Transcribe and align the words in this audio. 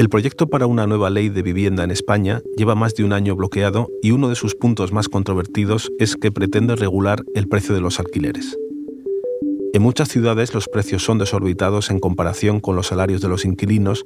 El 0.00 0.08
proyecto 0.08 0.46
para 0.46 0.66
una 0.66 0.86
nueva 0.86 1.10
ley 1.10 1.28
de 1.28 1.42
vivienda 1.42 1.84
en 1.84 1.90
España 1.90 2.40
lleva 2.56 2.74
más 2.74 2.94
de 2.94 3.04
un 3.04 3.12
año 3.12 3.36
bloqueado 3.36 3.90
y 4.00 4.12
uno 4.12 4.30
de 4.30 4.34
sus 4.34 4.54
puntos 4.54 4.92
más 4.92 5.10
controvertidos 5.10 5.92
es 5.98 6.16
que 6.16 6.32
pretende 6.32 6.74
regular 6.74 7.22
el 7.34 7.48
precio 7.48 7.74
de 7.74 7.82
los 7.82 8.00
alquileres. 8.00 8.56
En 9.74 9.82
muchas 9.82 10.08
ciudades 10.08 10.54
los 10.54 10.68
precios 10.68 11.04
son 11.04 11.18
desorbitados 11.18 11.90
en 11.90 12.00
comparación 12.00 12.60
con 12.60 12.76
los 12.76 12.86
salarios 12.86 13.20
de 13.20 13.28
los 13.28 13.44
inquilinos 13.44 14.04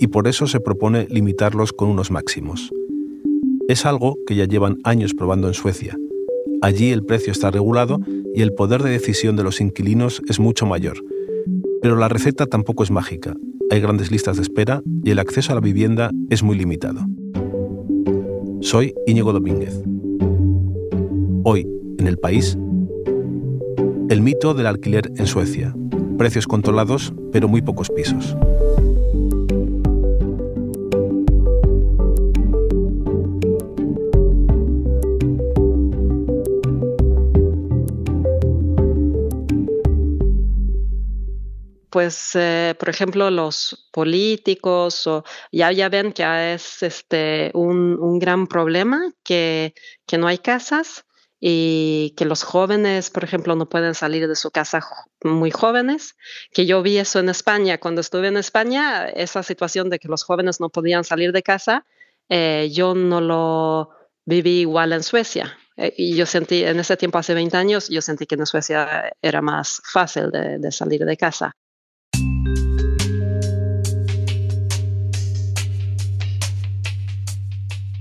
y 0.00 0.06
por 0.06 0.28
eso 0.28 0.46
se 0.46 0.60
propone 0.60 1.06
limitarlos 1.10 1.74
con 1.74 1.90
unos 1.90 2.10
máximos. 2.10 2.72
Es 3.68 3.84
algo 3.84 4.16
que 4.26 4.36
ya 4.36 4.46
llevan 4.46 4.78
años 4.82 5.12
probando 5.12 5.46
en 5.48 5.52
Suecia. 5.52 5.94
Allí 6.62 6.90
el 6.90 7.04
precio 7.04 7.32
está 7.32 7.50
regulado 7.50 8.00
y 8.34 8.40
el 8.40 8.54
poder 8.54 8.82
de 8.82 8.92
decisión 8.92 9.36
de 9.36 9.44
los 9.44 9.60
inquilinos 9.60 10.22
es 10.26 10.40
mucho 10.40 10.64
mayor. 10.64 11.04
Pero 11.82 11.96
la 11.96 12.08
receta 12.08 12.46
tampoco 12.46 12.82
es 12.82 12.90
mágica 12.90 13.36
hay 13.70 13.80
grandes 13.80 14.10
listas 14.10 14.36
de 14.36 14.42
espera 14.42 14.82
y 15.02 15.10
el 15.10 15.18
acceso 15.18 15.52
a 15.52 15.54
la 15.54 15.60
vivienda 15.60 16.10
es 16.30 16.42
muy 16.42 16.56
limitado. 16.56 17.00
Soy 18.60 18.94
Íñigo 19.06 19.32
Domínguez. 19.32 19.82
Hoy, 21.44 21.66
en 21.98 22.06
el 22.06 22.18
país, 22.18 22.56
el 24.08 24.20
mito 24.20 24.54
del 24.54 24.66
alquiler 24.66 25.10
en 25.16 25.26
Suecia. 25.26 25.74
Precios 26.18 26.46
controlados, 26.46 27.12
pero 27.32 27.48
muy 27.48 27.62
pocos 27.62 27.90
pisos. 27.90 28.36
Pues, 41.94 42.30
eh, 42.34 42.74
por 42.76 42.88
ejemplo, 42.88 43.30
los 43.30 43.88
políticos 43.92 45.06
o, 45.06 45.22
ya, 45.52 45.70
ya 45.70 45.88
ven 45.88 46.12
que 46.12 46.54
es 46.54 46.82
este, 46.82 47.52
un, 47.54 48.18
gran 48.18 48.48
problema 48.48 49.12
que, 49.22 49.74
que, 50.04 50.18
no 50.18 50.26
hay 50.26 50.38
casas 50.38 51.04
y 51.38 52.12
que 52.16 52.24
los 52.24 52.42
jóvenes, 52.42 53.10
por 53.10 53.22
ejemplo, 53.22 53.54
no 53.54 53.68
pueden 53.68 53.94
salir 53.94 54.26
de 54.26 54.34
su 54.34 54.50
casa 54.50 54.80
muy 55.22 55.52
jóvenes, 55.52 56.16
que 56.50 56.66
yo 56.66 56.82
vi 56.82 56.98
eso 56.98 57.20
en 57.20 57.28
España. 57.28 57.78
Cuando 57.78 58.00
estuve 58.00 58.26
en 58.26 58.38
España, 58.38 59.06
esa 59.08 59.44
situación 59.44 59.88
de 59.88 60.00
que 60.00 60.08
los 60.08 60.24
jóvenes 60.24 60.58
no 60.58 60.70
podían 60.70 61.04
salir 61.04 61.30
de 61.30 61.44
casa, 61.44 61.86
eh, 62.28 62.70
yo 62.72 62.96
no 62.96 63.20
lo 63.20 63.90
viví 64.24 64.62
igual 64.62 64.92
en 64.94 65.04
Suecia. 65.04 65.56
Eh, 65.76 65.94
y 65.96 66.16
yo 66.16 66.26
sentí, 66.26 66.64
en 66.64 66.80
ese 66.80 66.96
tiempo, 66.96 67.18
hace 67.18 67.34
20 67.34 67.56
años, 67.56 67.88
yo 67.88 68.02
sentí 68.02 68.26
que 68.26 68.34
en 68.34 68.46
Suecia 68.46 69.12
era 69.22 69.40
más 69.40 69.80
fácil 69.84 70.32
de 70.32 70.72
salir 70.72 71.04
de 71.04 71.16
casa. 71.16 71.54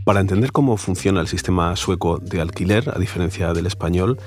Para 0.06 0.20
entender 0.20 0.52
cómo 0.52 0.76
funciona 0.76 1.22
el 1.22 1.28
sistema 1.28 1.74
sueco 1.78 2.18
de 2.18 2.42
alquiler, 2.42 2.92
a 2.94 3.00
diferencia 3.00 3.54
del 3.54 3.68
español, 3.68 4.20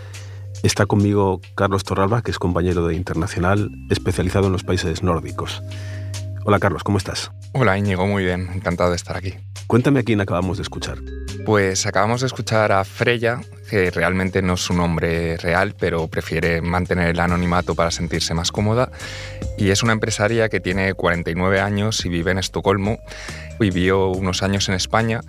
está 0.63 0.87
conmigo 0.87 1.43
Carlos 1.55 1.85
Torralba, 1.85 2.23
que 2.23 2.31
es 2.31 2.39
compañero 2.39 2.87
de 2.87 2.95
Internacional, 2.95 3.71
especializado 3.91 4.47
en 4.47 4.53
los 4.53 4.65
países 4.65 5.03
nórdicos. 5.03 5.63
Hola 6.47 6.61
Carlos, 6.61 6.83
¿cómo 6.83 6.97
estás? 6.97 7.31
Hola 7.53 7.77
Íñigo, 7.77 8.07
muy 8.07 8.25
bien, 8.25 8.49
encantado 8.55 8.89
de 8.89 8.97
estar 8.97 9.19
aquí. 9.19 9.35
Cuéntame 9.67 10.01
a 10.01 10.03
quién 10.03 10.21
acabamos 10.23 10.57
de 10.57 10.63
escuchar. 10.63 10.97
Pues 11.45 11.85
acabamos 11.85 12.23
de 12.23 12.29
escuchar 12.29 12.73
a 12.73 12.83
Freya, 12.85 13.41
que 13.69 13.91
realmente 13.91 14.41
no 14.41 14.55
es 14.55 14.61
su 14.61 14.73
nombre 14.73 15.37
real, 15.37 15.75
pero 15.79 16.09
prefiere 16.09 16.63
mantener 16.63 17.11
el 17.11 17.21
anonimato 17.21 17.75
para 17.75 17.91
sentirse 17.91 18.33
más 18.33 18.51
cómoda. 18.51 18.91
Y 19.59 19.71
es 19.71 19.83
una 19.83 19.93
empresaria 19.93 20.49
que 20.49 20.61
tiene 20.61 20.95
49 20.95 21.61
años 21.61 22.05
y 22.07 22.09
vive 22.09 22.31
en 22.31 22.39
Estocolmo. 22.39 22.99
Vivió 23.59 24.09
unos 24.09 24.43
años 24.43 24.69
en 24.69 24.75
España 24.75 25.21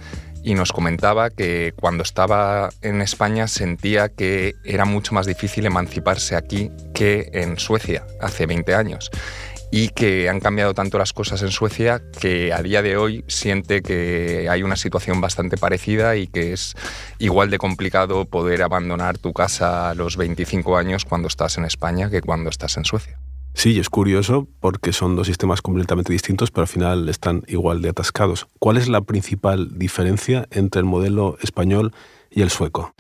y 0.48 0.54
nos 0.54 0.72
comentaba 0.72 1.30
que 1.30 1.74
cuando 1.76 2.04
estaba 2.04 2.70
en 2.82 3.02
España 3.02 3.50
sentía 3.50 4.08
que 4.08 4.56
era 4.64 4.86
mucho 4.86 5.14
más 5.14 5.26
difícil 5.26 5.66
emanciparse 5.66 6.38
aquí 6.38 6.72
que 6.94 7.30
en 7.34 7.60
Suecia 7.60 8.08
hace 8.22 8.46
20 8.46 8.74
años 8.74 9.12
y 9.74 9.90
que 9.90 10.30
han 10.30 10.40
cambiado 10.40 10.74
tanto 10.74 10.98
las 10.98 11.12
cosas 11.12 11.42
en 11.42 11.52
Suecia 11.52 12.02
que 12.22 12.54
a 12.54 12.62
día 12.62 12.82
de 12.82 12.96
hoy 12.96 13.26
siente 13.28 13.82
que 13.82 14.48
hay 14.50 14.64
una 14.64 14.78
situación 14.78 15.20
bastante 15.20 15.58
parecida 15.58 16.16
y 16.16 16.28
que 16.28 16.54
es 16.54 16.76
igual 17.20 17.50
de 17.50 17.58
complicado 17.58 18.24
poder 18.24 18.64
abandonar 18.64 19.18
tu 19.18 19.34
casa 19.34 19.90
a 19.90 19.96
los 19.96 20.16
25 20.16 20.78
años 20.78 21.04
cuando 21.04 21.28
estás 21.28 21.58
en 21.58 21.66
España 21.66 22.10
que 22.10 22.22
cuando 22.22 22.50
estás 22.50 22.78
en 22.78 22.86
Suecia. 22.86 23.20
Sí, 23.58 23.80
es 23.80 23.90
curioso 23.90 24.48
porque 24.60 24.94
son 24.94 25.16
dos 25.16 25.26
sistemas 25.26 25.64
completamente 25.64 26.14
distintos, 26.14 26.52
pero 26.52 26.62
al 26.62 26.68
final 26.68 27.10
están 27.10 27.42
igual 27.48 27.82
de 27.82 27.90
atascados. 27.90 28.46
¿Cuál 28.60 28.78
es 28.78 28.88
la 28.88 29.02
principal 29.02 29.80
diferencia 29.80 30.48
entre 30.52 30.82
el 30.82 30.86
modelo 30.86 31.40
español 31.42 31.92
y 32.30 32.44
el 32.44 32.52
sueco? 32.52 32.94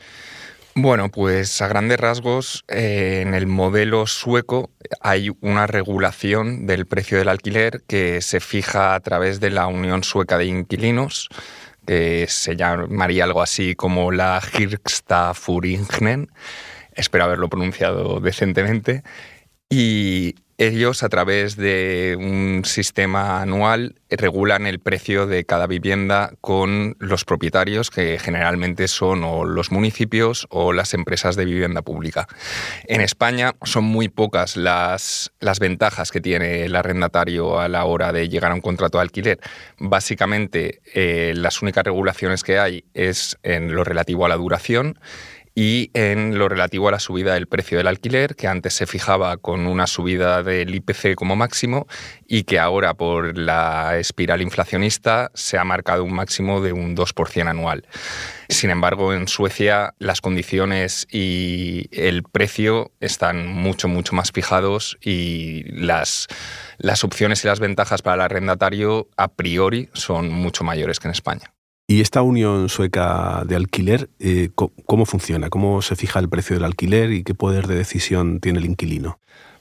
Bueno, 0.73 1.11
pues 1.11 1.61
a 1.61 1.67
grandes 1.67 1.99
rasgos, 1.99 2.65
eh, 2.69 3.19
en 3.21 3.35
el 3.35 3.45
modelo 3.45 4.07
sueco 4.07 4.71
hay 4.99 5.29
una 5.41 5.67
regulación 5.67 6.65
del 6.65 6.87
precio 6.87 7.19
del 7.19 7.29
alquiler 7.29 7.83
que 7.85 8.23
se 8.23 8.39
fija 8.39 8.95
a 8.95 8.99
través 8.99 9.39
de 9.39 9.51
la 9.51 9.67
Unión 9.67 10.03
Sueca 10.03 10.39
de 10.39 10.45
Inquilinos, 10.45 11.29
que 11.85 12.25
se 12.27 12.55
llamaría 12.55 13.25
algo 13.25 13.43
así 13.43 13.75
como 13.75 14.11
la 14.11 14.41
Hirkstafuringen. 14.57 16.31
Espero 16.95 17.25
haberlo 17.25 17.47
pronunciado 17.47 18.19
decentemente. 18.19 19.03
Y 19.69 20.33
ellos, 20.57 21.03
a 21.03 21.09
través 21.09 21.55
de 21.55 22.17
un 22.19 22.63
sistema 22.65 23.41
anual, 23.41 23.95
regulan 24.09 24.65
el 24.65 24.79
precio 24.79 25.27
de 25.27 25.45
cada 25.45 25.67
vivienda 25.67 26.33
con 26.41 26.95
los 26.99 27.25
propietarios, 27.25 27.91
que 27.91 28.17
generalmente 28.19 28.87
son 28.87 29.23
o 29.23 29.45
los 29.45 29.71
municipios 29.71 30.47
o 30.49 30.73
las 30.73 30.95
empresas 30.95 31.35
de 31.35 31.45
vivienda 31.45 31.83
pública. 31.83 32.27
En 32.87 33.01
España 33.01 33.53
son 33.63 33.83
muy 33.83 34.09
pocas 34.09 34.57
las, 34.57 35.31
las 35.39 35.59
ventajas 35.59 36.11
que 36.11 36.21
tiene 36.21 36.63
el 36.63 36.75
arrendatario 36.75 37.59
a 37.59 37.67
la 37.67 37.85
hora 37.85 38.11
de 38.11 38.27
llegar 38.27 38.51
a 38.51 38.55
un 38.55 38.61
contrato 38.61 38.97
de 38.97 39.03
alquiler. 39.03 39.39
Básicamente, 39.77 40.81
eh, 40.93 41.33
las 41.35 41.61
únicas 41.61 41.83
regulaciones 41.83 42.43
que 42.43 42.57
hay 42.57 42.85
es 42.95 43.37
en 43.43 43.75
lo 43.75 43.83
relativo 43.83 44.25
a 44.25 44.29
la 44.29 44.37
duración 44.37 44.97
y 45.59 45.89
en 45.95 46.37
lo 46.37 46.49
relativo 46.49 46.87
a 46.87 46.91
la 46.91 46.99
subida 46.99 47.33
del 47.33 47.47
precio 47.47 47.79
del 47.79 47.87
alquiler, 47.87 48.35
que 48.35 48.47
antes 48.47 48.75
se 48.75 48.85
fijaba 48.85 49.37
con 49.37 49.65
una 49.65 49.87
subida 49.87 50.43
del 50.43 50.75
IPC 50.75 51.15
como 51.15 51.35
máximo 51.35 51.87
y 52.27 52.43
que 52.43 52.59
ahora 52.59 52.93
por 52.93 53.35
la 53.35 53.97
espiral 53.97 54.43
inflacionista 54.43 55.31
se 55.33 55.57
ha 55.57 55.63
marcado 55.63 56.03
un 56.03 56.13
máximo 56.13 56.61
de 56.61 56.73
un 56.73 56.95
2% 56.95 57.47
anual. 57.47 57.87
Sin 58.49 58.69
embargo, 58.69 59.15
en 59.15 59.27
Suecia 59.27 59.95
las 59.97 60.21
condiciones 60.21 61.07
y 61.11 61.89
el 61.91 62.21
precio 62.21 62.91
están 62.99 63.47
mucho, 63.47 63.87
mucho 63.87 64.13
más 64.13 64.31
fijados 64.31 64.99
y 65.01 65.63
las, 65.71 66.27
las 66.77 67.03
opciones 67.03 67.43
y 67.43 67.47
las 67.47 67.59
ventajas 67.59 68.03
para 68.03 68.13
el 68.13 68.21
arrendatario 68.21 69.09
a 69.17 69.29
priori 69.29 69.89
son 69.93 70.29
mucho 70.29 70.63
mayores 70.63 70.99
que 70.99 71.07
en 71.07 71.13
España. 71.13 71.56
¿Y 71.89 72.01
esta 72.01 72.21
unión 72.21 72.67
sueca 72.67 73.43
de 73.45 73.55
alquiler, 73.55 74.09
eh, 74.19 74.49
cómo 74.53 75.05
funciona? 75.05 75.49
¿Cómo 75.49 75.81
se 75.81 75.95
fija 75.95 76.19
el 76.19 76.27
precio 76.27 76.57
del 76.57 76.65
alquiler 76.65 77.13
y 77.13 77.23
qué 77.23 77.33
poder 77.33 77.65
de 77.65 77.75
decisión 77.75 78.41
tiene 78.41 78.59
el 78.59 78.65
inquilino? 78.65 79.19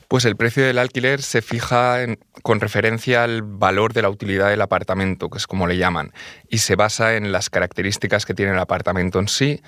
Pues 0.08 0.24
el 0.24 0.34
precio 0.34 0.64
del 0.64 0.78
alquiler 0.78 1.22
se 1.22 1.40
fija 1.40 1.98
con 2.42 2.58
referencia 2.58 3.22
al 3.22 3.42
valor 3.42 3.92
de 3.92 4.02
la 4.02 4.10
utilidad 4.10 4.50
del 4.50 4.60
apartamento, 4.60 5.30
que 5.30 5.38
es 5.38 5.46
como 5.46 5.68
le 5.68 5.76
llaman, 5.76 6.12
y 6.48 6.58
se 6.58 6.74
basa 6.74 7.14
en 7.14 7.30
las 7.30 7.48
características 7.48 8.26
que 8.26 8.34
tiene 8.34 8.52
el 8.52 8.58
apartamento 8.58 9.20
en 9.20 9.28
sí, 9.28 9.62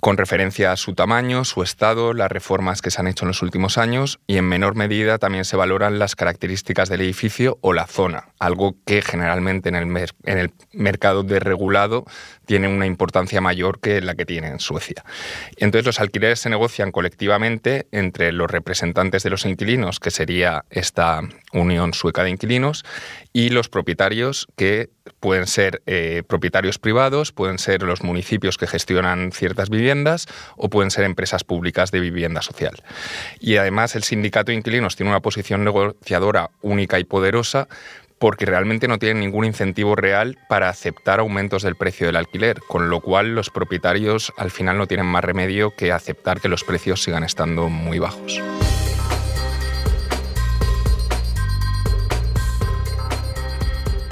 con 0.00 0.16
referencia 0.16 0.72
a 0.72 0.76
su 0.76 0.94
tamaño, 0.94 1.44
su 1.44 1.62
estado, 1.62 2.14
las 2.14 2.30
reformas 2.30 2.82
que 2.82 2.90
se 2.90 3.00
han 3.00 3.08
hecho 3.08 3.24
en 3.24 3.28
los 3.28 3.42
últimos 3.42 3.78
años 3.78 4.20
y 4.26 4.36
en 4.36 4.44
menor 4.44 4.74
medida 4.74 5.18
también 5.18 5.44
se 5.44 5.56
valoran 5.56 5.98
las 5.98 6.14
características 6.14 6.88
del 6.88 7.00
edificio 7.00 7.58
o 7.60 7.72
la 7.72 7.86
zona, 7.86 8.28
algo 8.38 8.76
que 8.86 9.02
generalmente 9.02 9.68
en 9.68 9.76
el, 9.76 10.52
mercado 10.72 11.22
desregulado 11.22 12.04
tiene 12.46 12.68
una 12.68 12.86
importancia 12.86 13.40
mayor 13.40 13.80
que 13.80 14.00
la 14.00 14.14
que 14.14 14.24
tiene 14.24 14.48
en 14.48 14.60
Suecia. 14.60 15.04
Entonces 15.56 15.86
los 15.86 16.00
alquileres 16.00 16.40
se 16.40 16.50
negocian 16.50 16.92
colectivamente 16.92 17.88
entre 17.90 18.32
los 18.32 18.50
representantes 18.50 19.22
de 19.22 19.30
los 19.30 19.44
inquilinos, 19.44 20.00
que 20.00 20.10
sería 20.10 20.64
esta 20.70 21.20
Unión 21.52 21.94
Sueca 21.94 22.22
de 22.22 22.30
Inquilinos, 22.30 22.84
y 23.32 23.50
los 23.50 23.68
propietarios 23.68 24.46
que 24.56 24.90
pueden 25.20 25.46
ser 25.46 25.82
eh, 25.86 26.22
propietarios 26.26 26.78
privados, 26.78 27.32
pueden 27.32 27.58
ser 27.58 27.82
los 27.82 28.02
municipios 28.02 28.56
que 28.56 28.66
gestionan 28.66 29.32
ciertas 29.32 29.70
viviendas 29.70 30.26
o 30.56 30.68
pueden 30.68 30.90
ser 30.90 31.04
empresas 31.04 31.44
públicas 31.44 31.90
de 31.90 32.00
vivienda 32.00 32.42
social. 32.42 32.82
Y 33.40 33.56
además 33.56 33.94
el 33.96 34.04
sindicato 34.04 34.50
de 34.50 34.58
inquilinos 34.58 34.96
tiene 34.96 35.10
una 35.10 35.20
posición 35.20 35.64
negociadora 35.64 36.50
única 36.62 36.98
y 36.98 37.04
poderosa 37.04 37.68
porque 38.18 38.46
realmente 38.46 38.88
no 38.88 38.98
tienen 38.98 39.20
ningún 39.20 39.44
incentivo 39.44 39.94
real 39.94 40.38
para 40.48 40.68
aceptar 40.68 41.20
aumentos 41.20 41.62
del 41.62 41.76
precio 41.76 42.06
del 42.06 42.16
alquiler, 42.16 42.60
con 42.66 42.90
lo 42.90 43.00
cual 43.00 43.34
los 43.34 43.50
propietarios 43.50 44.32
al 44.36 44.50
final 44.50 44.76
no 44.76 44.86
tienen 44.86 45.06
más 45.06 45.24
remedio 45.24 45.74
que 45.76 45.92
aceptar 45.92 46.40
que 46.40 46.48
los 46.48 46.64
precios 46.64 47.02
sigan 47.02 47.24
estando 47.24 47.68
muy 47.68 47.98
bajos. 47.98 48.42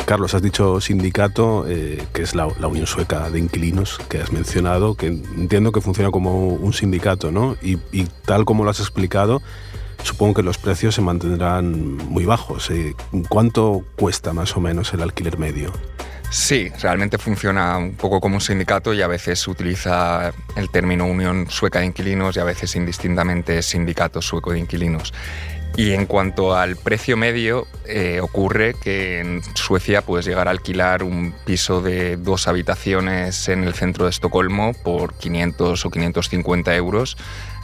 Carlos, 0.06 0.34
has 0.34 0.42
dicho 0.42 0.80
sindicato, 0.80 1.66
eh, 1.68 2.00
que 2.14 2.22
es 2.22 2.36
la, 2.36 2.46
Unión 2.46 2.86
Sueca 2.86 3.28
de 3.28 3.40
Inquilinos 3.40 3.98
que 4.08 4.20
has 4.20 4.30
mencionado, 4.30 4.94
que 4.94 5.08
entiendo 5.08 5.72
que 5.72 5.80
funciona 5.80 6.12
como 6.12 6.48
un 6.48 6.72
sindicato, 6.72 7.32
¿no? 7.32 7.56
Y, 7.60 7.76
tal 8.24 8.44
como 8.44 8.62
lo 8.62 8.70
has 8.70 8.78
explicado, 8.78 9.42
supongo 10.04 10.34
que 10.34 10.42
los 10.44 10.58
precios 10.58 10.94
se 10.94 11.02
mantendrán 11.02 11.96
muy 11.96 12.24
bajos. 12.24 12.70
Eh, 12.70 12.94
¿Cuánto 13.28 13.84
cuesta 13.96 14.32
más 14.32 14.56
o 14.56 14.60
menos 14.60 14.94
el 14.94 15.02
alquiler 15.02 15.38
medio? 15.38 15.72
Sí, 16.30 16.70
realmente 16.80 17.18
funciona 17.18 17.78
un 17.78 17.94
poco 17.94 18.20
como 18.20 18.36
un 18.36 18.40
sindicato 18.40 18.92
y 18.92 19.02
a 19.02 19.06
veces 19.06 19.46
utiliza 19.46 20.32
el 20.56 20.70
término 20.70 21.06
Unión 21.06 21.46
Sueca 21.48 21.80
de 21.80 21.86
Inquilinos 21.86 22.36
y 22.36 22.40
a 22.40 22.44
veces 22.44 22.74
indistintamente 22.76 23.62
Sindicato 23.62 24.20
Sueco 24.20 24.52
de 24.52 24.58
Inquilinos. 24.58 25.12
Y 25.76 25.92
en 25.92 26.06
cuanto 26.06 26.56
al 26.56 26.76
precio 26.76 27.18
medio, 27.18 27.66
eh, 27.84 28.20
ocurre 28.22 28.74
que 28.74 29.20
en 29.20 29.42
Suecia 29.54 30.00
puedes 30.00 30.24
llegar 30.24 30.48
a 30.48 30.50
alquilar 30.50 31.02
un 31.02 31.34
piso 31.44 31.82
de 31.82 32.16
dos 32.16 32.48
habitaciones 32.48 33.48
en 33.48 33.62
el 33.62 33.74
centro 33.74 34.04
de 34.04 34.10
Estocolmo 34.10 34.72
por 34.72 35.12
500 35.14 35.84
o 35.84 35.90
550 35.90 36.74
euros, 36.76 37.18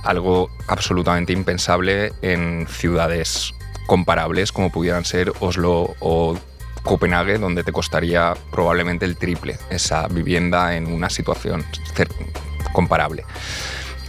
algo 0.05 0.50
absolutamente 0.69 1.32
impensable 1.32 2.12
en 2.20 2.67
ciudades 2.69 3.55
comparables 3.87 4.53
como 4.53 4.70
pudieran 4.70 5.06
ser 5.06 5.32
Oslo 5.41 5.94
o 6.00 6.38
Copenhague, 6.82 7.38
donde 7.38 7.64
te 7.64 7.73
costaría 7.73 8.35
probablemente 8.50 9.06
el 9.06 9.17
triple 9.17 9.56
esa 9.70 10.06
vivienda 10.09 10.76
en 10.76 10.87
una 10.87 11.09
situación 11.09 11.64
comparable. 12.73 13.25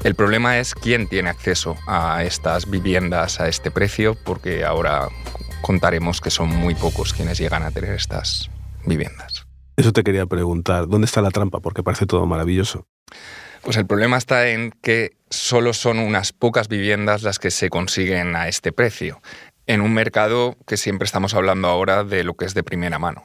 El 0.03 0.15
problema 0.15 0.59
es 0.59 0.75
quién 0.75 1.07
tiene 1.07 1.29
acceso 1.29 1.77
a 1.87 2.23
estas 2.23 2.69
viviendas 2.69 3.39
a 3.39 3.47
este 3.47 3.71
precio, 3.71 4.15
porque 4.15 4.65
ahora 4.65 5.07
contaremos 5.61 6.19
que 6.19 6.29
son 6.29 6.49
muy 6.49 6.75
pocos 6.75 7.13
quienes 7.13 7.37
llegan 7.37 7.63
a 7.63 7.71
tener 7.71 7.93
estas 7.93 8.49
viviendas. 8.85 9.47
Eso 9.77 9.93
te 9.93 10.03
quería 10.03 10.25
preguntar, 10.25 10.89
¿dónde 10.89 11.05
está 11.05 11.21
la 11.21 11.31
trampa? 11.31 11.61
Porque 11.61 11.83
parece 11.83 12.05
todo 12.05 12.25
maravilloso. 12.25 12.85
Pues 13.61 13.77
el 13.77 13.87
problema 13.87 14.17
está 14.17 14.49
en 14.49 14.71
que 14.81 15.15
solo 15.29 15.73
son 15.73 15.99
unas 15.99 16.33
pocas 16.33 16.67
viviendas 16.67 17.23
las 17.23 17.39
que 17.39 17.49
se 17.49 17.69
consiguen 17.69 18.35
a 18.35 18.49
este 18.49 18.73
precio 18.73 19.21
en 19.65 19.81
un 19.81 19.93
mercado 19.93 20.57
que 20.67 20.77
siempre 20.77 21.05
estamos 21.05 21.33
hablando 21.33 21.67
ahora 21.67 22.03
de 22.03 22.23
lo 22.23 22.35
que 22.35 22.45
es 22.45 22.53
de 22.53 22.63
primera 22.63 22.99
mano. 22.99 23.23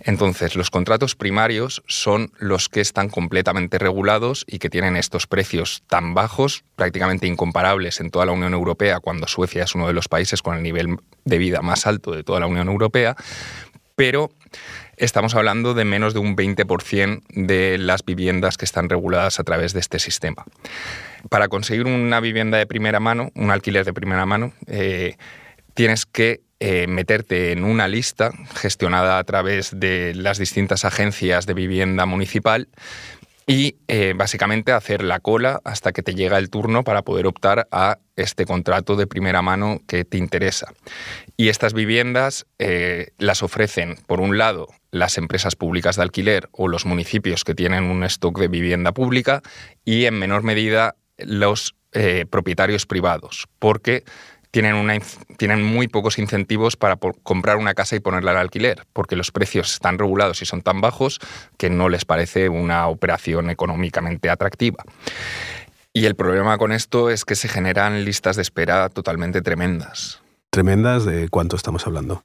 Entonces, 0.00 0.54
los 0.56 0.70
contratos 0.70 1.14
primarios 1.14 1.82
son 1.86 2.30
los 2.38 2.68
que 2.68 2.80
están 2.80 3.08
completamente 3.08 3.78
regulados 3.78 4.44
y 4.46 4.58
que 4.58 4.70
tienen 4.70 4.96
estos 4.96 5.26
precios 5.26 5.82
tan 5.86 6.14
bajos, 6.14 6.64
prácticamente 6.76 7.26
incomparables 7.26 8.00
en 8.00 8.10
toda 8.10 8.26
la 8.26 8.32
Unión 8.32 8.54
Europea, 8.54 9.00
cuando 9.00 9.26
Suecia 9.26 9.64
es 9.64 9.74
uno 9.74 9.86
de 9.86 9.92
los 9.92 10.08
países 10.08 10.42
con 10.42 10.56
el 10.56 10.62
nivel 10.62 10.96
de 11.24 11.38
vida 11.38 11.60
más 11.60 11.86
alto 11.86 12.12
de 12.12 12.24
toda 12.24 12.40
la 12.40 12.46
Unión 12.46 12.68
Europea, 12.68 13.16
pero 13.96 14.30
estamos 14.96 15.34
hablando 15.34 15.74
de 15.74 15.84
menos 15.84 16.14
de 16.14 16.20
un 16.20 16.36
20% 16.36 17.22
de 17.30 17.78
las 17.78 18.04
viviendas 18.04 18.56
que 18.56 18.64
están 18.64 18.88
reguladas 18.88 19.40
a 19.40 19.44
través 19.44 19.72
de 19.72 19.80
este 19.80 19.98
sistema. 19.98 20.44
Para 21.28 21.48
conseguir 21.48 21.86
una 21.86 22.20
vivienda 22.20 22.58
de 22.58 22.66
primera 22.66 23.00
mano, 23.00 23.30
un 23.34 23.50
alquiler 23.50 23.84
de 23.84 23.92
primera 23.92 24.24
mano, 24.24 24.52
eh, 24.66 25.16
tienes 25.78 26.06
que 26.06 26.40
eh, 26.58 26.88
meterte 26.88 27.52
en 27.52 27.62
una 27.62 27.86
lista 27.86 28.32
gestionada 28.56 29.20
a 29.20 29.22
través 29.22 29.78
de 29.78 30.12
las 30.12 30.36
distintas 30.36 30.84
agencias 30.84 31.46
de 31.46 31.54
vivienda 31.54 32.04
municipal 32.04 32.66
y 33.46 33.76
eh, 33.86 34.12
básicamente 34.16 34.72
hacer 34.72 35.04
la 35.04 35.20
cola 35.20 35.60
hasta 35.62 35.92
que 35.92 36.02
te 36.02 36.16
llega 36.16 36.36
el 36.38 36.50
turno 36.50 36.82
para 36.82 37.02
poder 37.02 37.28
optar 37.28 37.68
a 37.70 37.98
este 38.16 38.44
contrato 38.44 38.96
de 38.96 39.06
primera 39.06 39.40
mano 39.40 39.80
que 39.86 40.04
te 40.04 40.18
interesa. 40.18 40.72
Y 41.36 41.48
estas 41.48 41.74
viviendas 41.74 42.44
eh, 42.58 43.10
las 43.16 43.44
ofrecen, 43.44 43.98
por 44.08 44.20
un 44.20 44.36
lado, 44.36 44.66
las 44.90 45.16
empresas 45.16 45.54
públicas 45.54 45.94
de 45.94 46.02
alquiler 46.02 46.48
o 46.50 46.66
los 46.66 46.86
municipios 46.86 47.44
que 47.44 47.54
tienen 47.54 47.84
un 47.84 48.02
stock 48.02 48.36
de 48.40 48.48
vivienda 48.48 48.90
pública 48.90 49.42
y 49.84 50.06
en 50.06 50.18
menor 50.18 50.42
medida 50.42 50.96
los 51.18 51.76
propietarios 52.30 52.84
privados, 52.84 53.48
porque 53.58 54.04
tienen, 54.50 54.74
una, 54.74 54.98
tienen 55.36 55.62
muy 55.62 55.88
pocos 55.88 56.18
incentivos 56.18 56.76
para 56.76 56.96
comprar 56.96 57.56
una 57.56 57.74
casa 57.74 57.96
y 57.96 58.00
ponerla 58.00 58.32
al 58.32 58.38
alquiler, 58.38 58.86
porque 58.92 59.16
los 59.16 59.30
precios 59.30 59.72
están 59.74 59.98
regulados 59.98 60.42
y 60.42 60.46
son 60.46 60.62
tan 60.62 60.80
bajos 60.80 61.18
que 61.56 61.70
no 61.70 61.88
les 61.88 62.04
parece 62.04 62.48
una 62.48 62.88
operación 62.88 63.50
económicamente 63.50 64.30
atractiva. 64.30 64.84
Y 65.92 66.06
el 66.06 66.14
problema 66.14 66.58
con 66.58 66.72
esto 66.72 67.10
es 67.10 67.24
que 67.24 67.34
se 67.34 67.48
generan 67.48 68.04
listas 68.04 68.36
de 68.36 68.42
espera 68.42 68.88
totalmente 68.88 69.42
tremendas. 69.42 70.20
¿Tremendas? 70.50 71.04
¿De 71.04 71.28
cuánto 71.28 71.56
estamos 71.56 71.86
hablando? 71.86 72.24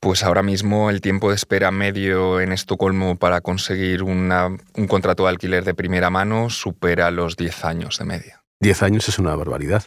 Pues 0.00 0.22
ahora 0.22 0.42
mismo 0.42 0.90
el 0.90 1.00
tiempo 1.00 1.30
de 1.30 1.34
espera 1.34 1.70
medio 1.70 2.40
en 2.40 2.52
Estocolmo 2.52 3.16
para 3.16 3.40
conseguir 3.40 4.04
un 4.04 4.30
contrato 4.88 5.24
de 5.24 5.30
alquiler 5.30 5.64
de 5.64 5.74
primera 5.74 6.08
mano 6.08 6.50
supera 6.50 7.10
los 7.10 7.36
10 7.36 7.64
años 7.64 7.98
de 7.98 8.04
media. 8.04 8.44
10 8.60 8.82
años 8.82 9.08
es 9.08 9.18
una 9.18 9.34
barbaridad. 9.34 9.84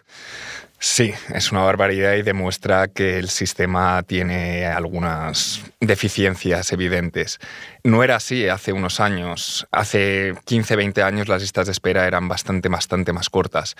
Sí, 0.83 1.13
es 1.31 1.51
una 1.51 1.62
barbaridad 1.62 2.16
y 2.16 2.24
demuestra 2.24 2.88
que 2.88 3.19
el 3.19 3.30
sistema 3.30 4.01
tiene 4.01 4.66
algunas 4.66 5.63
deficiencias 5.80 6.72
evidentes. 6.72 7.38
No 7.83 8.04
era 8.04 8.16
así 8.16 8.48
hace 8.48 8.74
unos 8.74 9.00
años. 9.00 9.68
Hace 9.72 10.33
15, 10.44 10.75
20 10.75 11.04
años 11.04 11.28
las 11.28 11.44
listas 11.44 11.68
de 11.68 11.74
espera 11.74 12.07
eran 12.07 12.28
bastante, 12.28 12.68
bastante 12.68 13.13
más 13.13 13.30
cortas. 13.30 13.75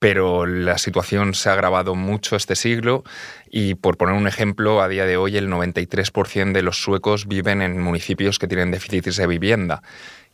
Pero 0.00 0.44
la 0.44 0.76
situación 0.78 1.34
se 1.34 1.50
ha 1.50 1.52
agravado 1.52 1.94
mucho 1.94 2.34
este 2.34 2.56
siglo 2.56 3.04
y, 3.48 3.76
por 3.76 3.96
poner 3.96 4.16
un 4.16 4.26
ejemplo, 4.26 4.82
a 4.82 4.88
día 4.88 5.06
de 5.06 5.16
hoy 5.16 5.36
el 5.36 5.48
93% 5.48 6.50
de 6.50 6.62
los 6.62 6.82
suecos 6.82 7.28
viven 7.28 7.62
en 7.62 7.80
municipios 7.80 8.40
que 8.40 8.48
tienen 8.48 8.72
déficits 8.72 9.14
de 9.14 9.26
vivienda 9.28 9.82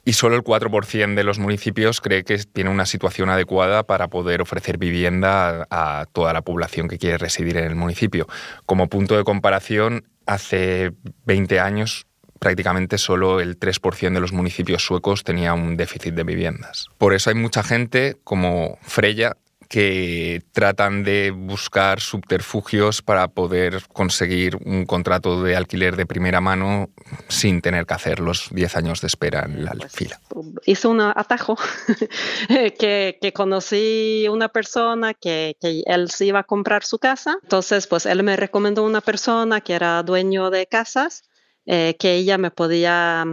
y 0.07 0.13
solo 0.13 0.37
el 0.37 0.45
4% 0.45 1.17
de 1.17 1.25
los 1.25 1.41
municipios 1.41 2.01
cree 2.01 2.23
que 2.23 2.39
tiene 2.39 2.71
una 2.71 2.87
situación 2.87 3.29
adecuada 3.29 3.83
para 3.83 4.07
poder 4.07 4.41
ofrecer 4.41 4.79
vivienda 4.79 5.67
a, 5.69 6.07
toda 6.13 6.33
la 6.33 6.43
población 6.43 6.87
que 6.87 6.97
quiere 6.97 7.19
residir 7.19 7.57
en 7.57 7.65
el 7.65 7.75
municipio. 7.75 8.29
Como 8.67 8.89
punto 8.89 9.17
de 9.17 9.25
comparación, 9.25 10.05
hace 10.25 10.93
20 11.25 11.59
años 11.59 12.07
prácticamente 12.39 12.99
solo 12.99 13.41
el 13.41 13.59
3% 13.59 14.13
de 14.13 14.21
los 14.21 14.33
municipios 14.33 14.85
suecos 14.85 15.25
tenía 15.25 15.55
un 15.55 15.77
déficit 15.77 16.15
de 16.15 16.23
viviendas. 16.23 16.87
Por 16.99 17.13
eso 17.13 17.31
hay 17.31 17.37
mucha 17.37 17.65
gente 17.65 18.17
como 18.23 18.79
Freya 18.83 19.37
que 19.69 20.43
tratan 20.53 21.03
de 21.03 21.31
buscar 21.31 22.01
subterfugios 22.01 23.03
para 23.03 23.29
poder 23.29 23.83
conseguir 23.93 24.57
un 24.65 24.87
contrato 24.87 25.43
de 25.43 25.57
alquiler 25.57 25.97
de 25.97 26.07
primera 26.07 26.41
mano 26.41 26.91
sin 27.29 27.61
tener 27.61 27.87
que 27.87 27.95
hacer 27.95 28.21
los 28.21 28.49
10 28.51 28.77
años 28.77 29.01
de 29.01 29.07
espera 29.07 29.45
en 29.45 29.65
la 29.65 29.73
pues, 29.73 29.93
fila. 29.93 30.21
Hice 30.65 30.89
un 30.89 31.01
atajo 31.01 31.57
que, 32.49 33.19
que, 33.21 33.33
conocí 33.33 34.27
una 34.31 34.49
persona 34.49 35.15
que, 35.15 35.57
que, 35.61 35.83
él 35.87 36.11
se 36.11 36.27
iba 36.27 36.41
a 36.41 36.45
comprar 36.45 36.85
su 36.85 36.99
casa, 36.99 37.39
entonces 37.43 37.87
pues 37.87 38.07
él 38.07 38.23
me 38.23 38.37
recomendó 38.37 38.85
una 38.85 39.01
persona 39.01 39.61
que 39.61 39.75
era 39.75 40.03
dueño 40.03 40.51
de 40.51 40.67
casas, 40.67 41.23
eh, 41.67 41.97
que 41.99 42.15
ella 42.15 42.39
me 42.39 42.51
podía 42.51 43.25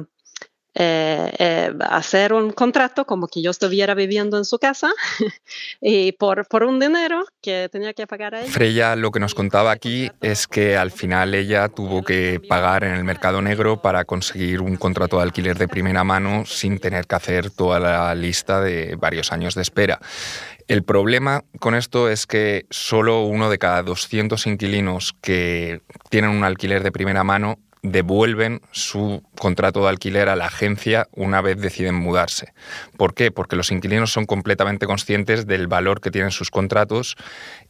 eh, 0.75 1.31
eh, 1.37 1.73
hacer 1.87 2.33
un 2.33 2.51
contrato 2.51 3.05
como 3.05 3.27
que 3.27 3.43
yo 3.43 3.51
estuviera 3.51 3.93
viviendo 3.93 4.37
en 4.37 4.45
su 4.45 4.57
casa 4.57 4.91
y 5.81 6.13
por, 6.13 6.47
por 6.47 6.63
un 6.63 6.79
dinero 6.79 7.25
que 7.41 7.69
tenía 7.71 7.93
que 7.93 8.07
pagar 8.07 8.33
a 8.33 8.41
ella. 8.41 8.51
Freya 8.51 8.95
lo 8.95 9.11
que 9.11 9.19
nos 9.19 9.35
contaba 9.35 9.71
aquí 9.71 10.09
es 10.21 10.47
que 10.47 10.75
al 10.75 10.89
final 10.91 11.35
ella 11.35 11.69
tuvo 11.69 12.03
que 12.03 12.41
pagar 12.49 12.83
en 12.83 12.93
el 12.93 13.03
mercado 13.03 13.41
negro 13.41 13.81
para 13.81 14.05
conseguir 14.05 14.61
un 14.61 14.77
contrato 14.77 15.17
de 15.17 15.23
alquiler 15.23 15.57
de 15.57 15.67
primera 15.67 16.03
mano 16.03 16.43
sin 16.45 16.79
tener 16.79 17.05
que 17.05 17.15
hacer 17.15 17.51
toda 17.51 17.79
la 17.79 18.15
lista 18.15 18.59
de 18.59 18.95
varios 18.95 19.31
años 19.31 19.55
de 19.55 19.61
espera. 19.61 19.99
El 20.67 20.83
problema 20.83 21.43
con 21.59 21.75
esto 21.75 22.09
es 22.09 22.25
que 22.25 22.65
solo 22.69 23.25
uno 23.25 23.49
de 23.49 23.59
cada 23.59 23.83
200 23.83 24.47
inquilinos 24.47 25.13
que 25.21 25.81
tienen 26.09 26.31
un 26.31 26.43
alquiler 26.43 26.83
de 26.83 26.91
primera 26.91 27.23
mano 27.23 27.59
devuelven 27.83 28.61
su 28.71 29.21
contrato 29.37 29.83
de 29.83 29.89
alquiler 29.89 30.29
a 30.29 30.35
la 30.35 30.47
agencia 30.47 31.07
una 31.11 31.41
vez 31.41 31.59
deciden 31.59 31.95
mudarse. 31.95 32.53
¿Por 32.97 33.13
qué? 33.13 33.29
Porque 33.29 33.57
los 33.57 33.71
inquilinos 33.71 34.11
son 34.11 34.25
completamente 34.25 34.85
conscientes 34.87 35.45
del 35.45 35.67
valor 35.67 35.99
que 36.01 36.09
tienen 36.09 36.31
sus 36.31 36.49
contratos 36.49 37.17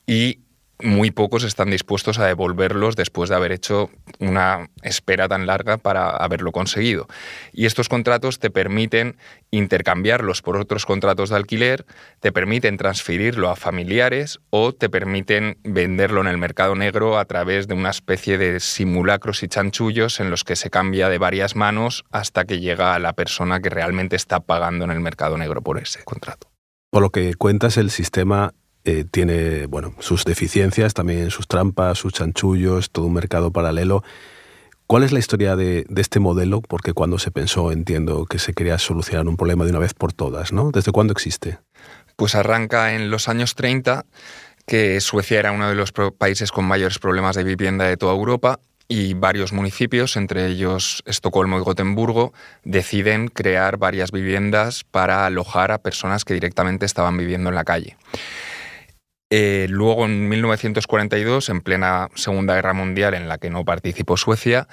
y 0.05 0.39
muy 0.83 1.11
pocos 1.11 1.43
están 1.43 1.71
dispuestos 1.71 2.19
a 2.19 2.25
devolverlos 2.25 2.95
después 2.95 3.29
de 3.29 3.35
haber 3.35 3.51
hecho 3.51 3.89
una 4.19 4.69
espera 4.81 5.27
tan 5.27 5.47
larga 5.47 5.77
para 5.77 6.09
haberlo 6.09 6.51
conseguido. 6.51 7.07
Y 7.51 7.65
estos 7.65 7.89
contratos 7.89 8.39
te 8.39 8.49
permiten 8.49 9.17
intercambiarlos 9.51 10.41
por 10.41 10.57
otros 10.57 10.85
contratos 10.85 11.29
de 11.29 11.37
alquiler, 11.37 11.85
te 12.19 12.31
permiten 12.31 12.77
transferirlo 12.77 13.49
a 13.49 13.55
familiares 13.55 14.39
o 14.49 14.73
te 14.73 14.89
permiten 14.89 15.57
venderlo 15.63 16.21
en 16.21 16.27
el 16.27 16.37
mercado 16.37 16.75
negro 16.75 17.17
a 17.17 17.25
través 17.25 17.67
de 17.67 17.73
una 17.73 17.89
especie 17.89 18.37
de 18.37 18.59
simulacros 18.59 19.43
y 19.43 19.47
chanchullos 19.47 20.19
en 20.19 20.29
los 20.29 20.43
que 20.43 20.55
se 20.55 20.69
cambia 20.69 21.09
de 21.09 21.17
varias 21.17 21.55
manos 21.55 22.03
hasta 22.11 22.45
que 22.45 22.59
llega 22.59 22.95
a 22.95 22.99
la 22.99 23.13
persona 23.13 23.59
que 23.59 23.69
realmente 23.69 24.15
está 24.15 24.39
pagando 24.39 24.85
en 24.85 24.91
el 24.91 24.99
mercado 24.99 25.37
negro 25.37 25.61
por 25.61 25.77
ese 25.77 26.03
contrato. 26.03 26.49
Por 26.89 27.01
lo 27.01 27.09
que 27.09 27.33
cuentas, 27.33 27.77
el 27.77 27.89
sistema 27.89 28.53
eh, 28.85 29.05
tiene 29.09 29.65
bueno, 29.67 29.93
sus 29.99 30.25
deficiencias, 30.25 30.93
también 30.93 31.31
sus 31.31 31.47
trampas, 31.47 31.97
sus 31.97 32.13
chanchullos, 32.13 32.91
todo 32.91 33.05
un 33.05 33.13
mercado 33.13 33.51
paralelo. 33.51 34.03
¿Cuál 34.87 35.03
es 35.03 35.11
la 35.11 35.19
historia 35.19 35.55
de, 35.55 35.85
este 35.95 36.19
modelo? 36.19 36.61
Porque 36.61 36.93
cuando 36.93 37.17
se 37.17 37.31
pensó, 37.31 37.71
entiendo 37.71 38.25
que 38.25 38.39
se 38.39 38.53
quería 38.53 38.77
solucionar 38.77 39.27
un 39.27 39.37
problema 39.37 39.63
de 39.63 39.71
una 39.71 39.79
vez 39.79 39.93
por 39.93 40.11
todas, 40.11 40.51
¿no? 40.51 40.71
¿Desde 40.71 40.91
cuándo 40.91 41.13
existe? 41.13 41.59
Pues 42.15 42.35
arranca 42.35 42.93
en 42.93 43.09
los 43.09 43.29
años 43.29 43.55
30, 43.55 44.05
que 44.67 44.99
Suecia 45.01 45.39
era 45.39 45.51
uno 45.51 45.69
de 45.69 45.75
los 45.75 45.93
países 46.17 46.51
con 46.51 46.65
mayores 46.65 46.99
problemas 46.99 47.35
de 47.35 47.43
vivienda 47.43 47.85
de 47.85 47.97
toda 47.97 48.13
Europa 48.13 48.59
y 48.87 49.13
varios 49.13 49.53
municipios, 49.53 50.17
entre 50.17 50.47
ellos 50.47 51.01
Estocolmo 51.05 51.57
y 51.57 51.61
Gotemburgo, 51.61 52.33
deciden 52.63 53.29
crear 53.29 53.77
varias 53.77 54.11
viviendas 54.11 54.83
para 54.83 55.25
alojar 55.25 55.71
a 55.71 55.81
personas 55.81 56.25
que 56.25 56.33
directamente 56.33 56.85
estaban 56.85 57.17
viviendo 57.17 57.49
en 57.49 57.55
la 57.55 57.63
calle. 57.63 57.97
Eh, 59.35 59.65
luego, 59.67 60.05
en 60.05 60.29
1942, 60.29 61.49
en 61.49 61.61
plena 61.61 62.07
Segunda 62.13 62.53
Guerra 62.53 62.73
Mundial, 62.73 63.15
en 63.15 63.27
la 63.27 63.39
que 63.39 63.49
no 63.49 63.65
participó 63.65 64.15
Suecia, 64.15 64.67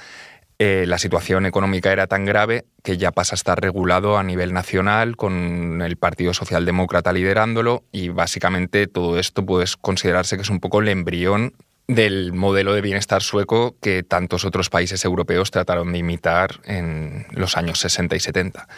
eh, 0.59 0.85
la 0.87 0.99
situación 0.99 1.47
económica 1.47 1.91
era 1.91 2.07
tan 2.09 2.27
grave 2.27 2.67
que 2.83 2.99
ya 2.99 3.11
pasa 3.11 3.33
a 3.33 3.37
estar 3.37 3.59
regulado 3.59 4.19
a 4.19 4.23
nivel 4.23 4.53
nacional, 4.53 5.17
con 5.17 5.81
el 5.81 5.97
Partido 5.97 6.35
Socialdemócrata 6.35 7.11
liderándolo, 7.11 7.85
y 7.91 8.11
básicamente 8.11 8.87
todo 8.87 9.19
esto 9.19 9.47
puede 9.47 9.65
considerarse 9.81 10.37
que 10.37 10.43
es 10.43 10.51
un 10.51 10.61
poco 10.61 10.81
el 10.81 10.89
embrión 10.89 11.55
del 11.89 12.35
modelo 12.35 12.75
de 12.75 12.83
bienestar 12.83 13.23
sueco 13.23 13.77
que 13.81 14.03
tantos 14.03 14.45
otros 14.45 14.69
países 14.69 15.07
europeos 15.07 15.51
trataron 15.51 15.91
de 15.91 15.99
imitar 16.01 16.61
en 16.65 17.25
los 17.31 17.57
años 17.57 17.79
60 17.79 18.15
y 18.15 18.21
70. 18.21 18.69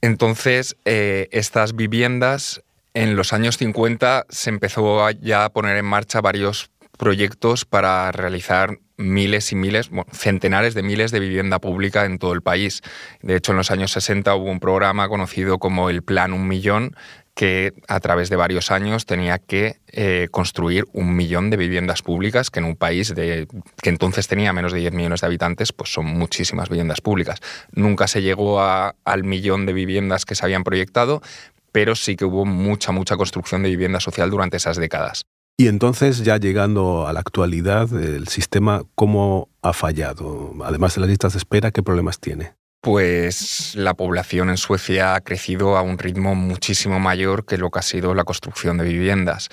Entonces, 0.00 0.76
eh, 0.86 1.28
estas 1.30 1.76
viviendas 1.76 2.62
en 2.94 3.16
los 3.16 3.32
años 3.32 3.56
50 3.58 4.26
se 4.28 4.50
empezó 4.50 5.10
ya 5.10 5.44
a 5.44 5.50
poner 5.50 5.76
en 5.76 5.84
marcha 5.84 6.20
varios 6.20 6.70
proyectos 6.96 7.64
para 7.64 8.10
realizar 8.12 8.78
miles 8.96 9.52
y 9.52 9.54
miles, 9.54 9.90
centenares 10.12 10.74
de 10.74 10.82
miles 10.82 11.12
de 11.12 11.20
vivienda 11.20 11.60
pública 11.60 12.04
en 12.04 12.18
todo 12.18 12.32
el 12.32 12.42
país. 12.42 12.82
De 13.22 13.36
hecho, 13.36 13.52
en 13.52 13.58
los 13.58 13.70
años 13.70 13.92
60 13.92 14.34
hubo 14.34 14.50
un 14.50 14.60
programa 14.60 15.08
conocido 15.08 15.58
como 15.58 15.88
el 15.88 16.02
Plan 16.02 16.32
Un 16.32 16.48
Millón, 16.48 16.96
que 17.38 17.72
a 17.86 18.00
través 18.00 18.30
de 18.30 18.36
varios 18.36 18.72
años 18.72 19.06
tenía 19.06 19.38
que 19.38 19.76
eh, 19.92 20.26
construir 20.32 20.86
un 20.92 21.14
millón 21.14 21.50
de 21.50 21.56
viviendas 21.56 22.02
públicas, 22.02 22.50
que 22.50 22.58
en 22.58 22.64
un 22.64 22.74
país 22.74 23.14
de, 23.14 23.46
que 23.80 23.90
entonces 23.90 24.26
tenía 24.26 24.52
menos 24.52 24.72
de 24.72 24.80
10 24.80 24.92
millones 24.92 25.20
de 25.20 25.28
habitantes, 25.28 25.72
pues 25.72 25.92
son 25.92 26.06
muchísimas 26.06 26.68
viviendas 26.68 27.00
públicas. 27.00 27.38
Nunca 27.70 28.08
se 28.08 28.22
llegó 28.22 28.60
al 28.60 29.22
millón 29.22 29.66
de 29.66 29.72
viviendas 29.72 30.24
que 30.24 30.34
se 30.34 30.44
habían 30.44 30.64
proyectado, 30.64 31.22
pero 31.72 31.94
sí 31.94 32.16
que 32.16 32.24
hubo 32.24 32.44
mucha, 32.44 32.92
mucha 32.92 33.16
construcción 33.16 33.62
de 33.62 33.70
vivienda 33.70 34.00
social 34.00 34.30
durante 34.30 34.56
esas 34.56 34.76
décadas. 34.76 35.22
Y 35.60 35.66
entonces, 35.66 36.24
ya 36.24 36.36
llegando 36.36 37.08
a 37.08 37.12
la 37.12 37.18
actualidad, 37.18 37.92
el 37.92 38.28
sistema, 38.28 38.84
¿cómo 38.94 39.48
ha 39.60 39.72
fallado? 39.72 40.54
Además 40.64 40.94
de 40.94 41.00
las 41.00 41.10
listas 41.10 41.32
de 41.32 41.38
espera, 41.38 41.72
¿qué 41.72 41.82
problemas 41.82 42.20
tiene? 42.20 42.54
Pues 42.80 43.74
la 43.74 43.94
población 43.94 44.50
en 44.50 44.56
Suecia 44.56 45.16
ha 45.16 45.20
crecido 45.20 45.76
a 45.76 45.82
un 45.82 45.98
ritmo 45.98 46.36
muchísimo 46.36 47.00
mayor 47.00 47.44
que 47.44 47.58
lo 47.58 47.70
que 47.70 47.80
ha 47.80 47.82
sido 47.82 48.14
la 48.14 48.22
construcción 48.22 48.78
de 48.78 48.84
viviendas. 48.84 49.48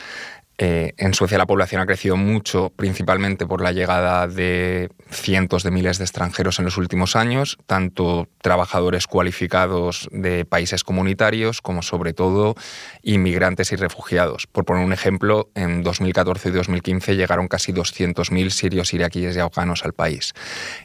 Eh, 0.58 0.94
en 0.98 1.14
Suecia 1.14 1.38
la 1.38 1.46
población 1.46 1.82
ha 1.82 1.86
crecido 1.86 2.16
mucho, 2.16 2.72
principalmente 2.76 3.46
por 3.46 3.62
la 3.62 3.74
llegada 3.74 4.28
de 4.28 4.90
cientos 5.10 5.64
de 5.64 5.72
miles 5.72 5.98
de 5.98 6.06
extranjeros 6.06 6.60
en 6.60 6.66
los 6.66 6.78
últimos 6.78 7.16
años, 7.16 7.58
tanto 7.66 8.30
trabajadores 8.42 9.08
cualificados 9.08 10.08
de 10.12 10.46
países 10.46 10.84
comunitarios 10.84 11.62
como 11.62 11.82
sobre 11.82 12.14
todo 12.14 12.56
inmigrantes 13.02 13.72
y 13.74 13.76
refugiados. 13.76 14.48
Por 14.48 14.64
poner 14.64 14.86
un 14.86 14.94
ejemplo, 14.94 15.50
en 15.56 15.84
2014 15.84 16.50
y 16.50 16.52
2015 16.54 17.16
llegaron 17.16 17.48
casi 17.48 17.74
200.000 17.74 18.50
sirios, 18.50 18.94
iraquíes 18.94 19.36
y 19.36 19.40
afganos 19.40 19.84
al 19.84 19.94
país. 19.94 20.34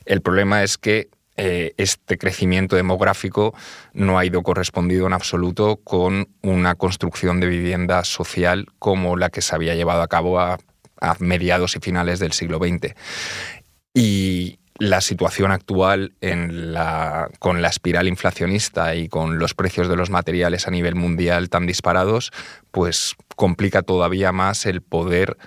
El 0.04 0.20
problema 0.20 0.64
es 0.64 0.78
que 0.78 1.08
eh, 1.36 1.74
este 1.76 2.18
crecimiento 2.18 2.76
demográfico 2.76 3.54
no 3.94 4.18
ha 4.18 4.26
ido 4.26 4.42
correspondido 4.42 5.06
en 5.06 5.12
absoluto 5.12 5.76
con 5.76 6.28
una 6.42 6.74
construcción 6.74 7.40
de 7.40 7.46
vivienda 7.46 8.04
social 8.04 8.66
como 8.78 9.16
la 9.16 9.30
que 9.30 9.40
se 9.40 9.54
había 9.54 9.74
llevado 9.74 10.02
a 10.02 10.08
cabo 10.08 10.38
a, 10.38 10.58
mediados 11.18 11.76
y 11.76 11.80
finales 11.80 12.18
del 12.18 12.32
siglo 12.32 12.58
XX. 12.58 12.94
Y 13.94 14.58
la 14.78 15.00
situación 15.00 15.50
actual 15.50 16.12
con 17.38 17.62
la 17.62 17.68
espiral 17.68 18.06
inflacionista 18.06 18.94
y 18.94 19.08
con 19.08 19.38
los 19.38 19.54
precios 19.54 19.88
de 19.88 19.96
los 19.96 20.10
materiales 20.10 20.66
a 20.66 20.70
nivel 20.70 20.96
mundial 20.96 21.48
tan 21.48 21.66
disparados, 21.66 22.32
pues 22.70 23.14
complica 23.34 23.80
todavía 23.80 24.30
más 24.32 24.66
el 24.66 24.82
poder 24.82 25.38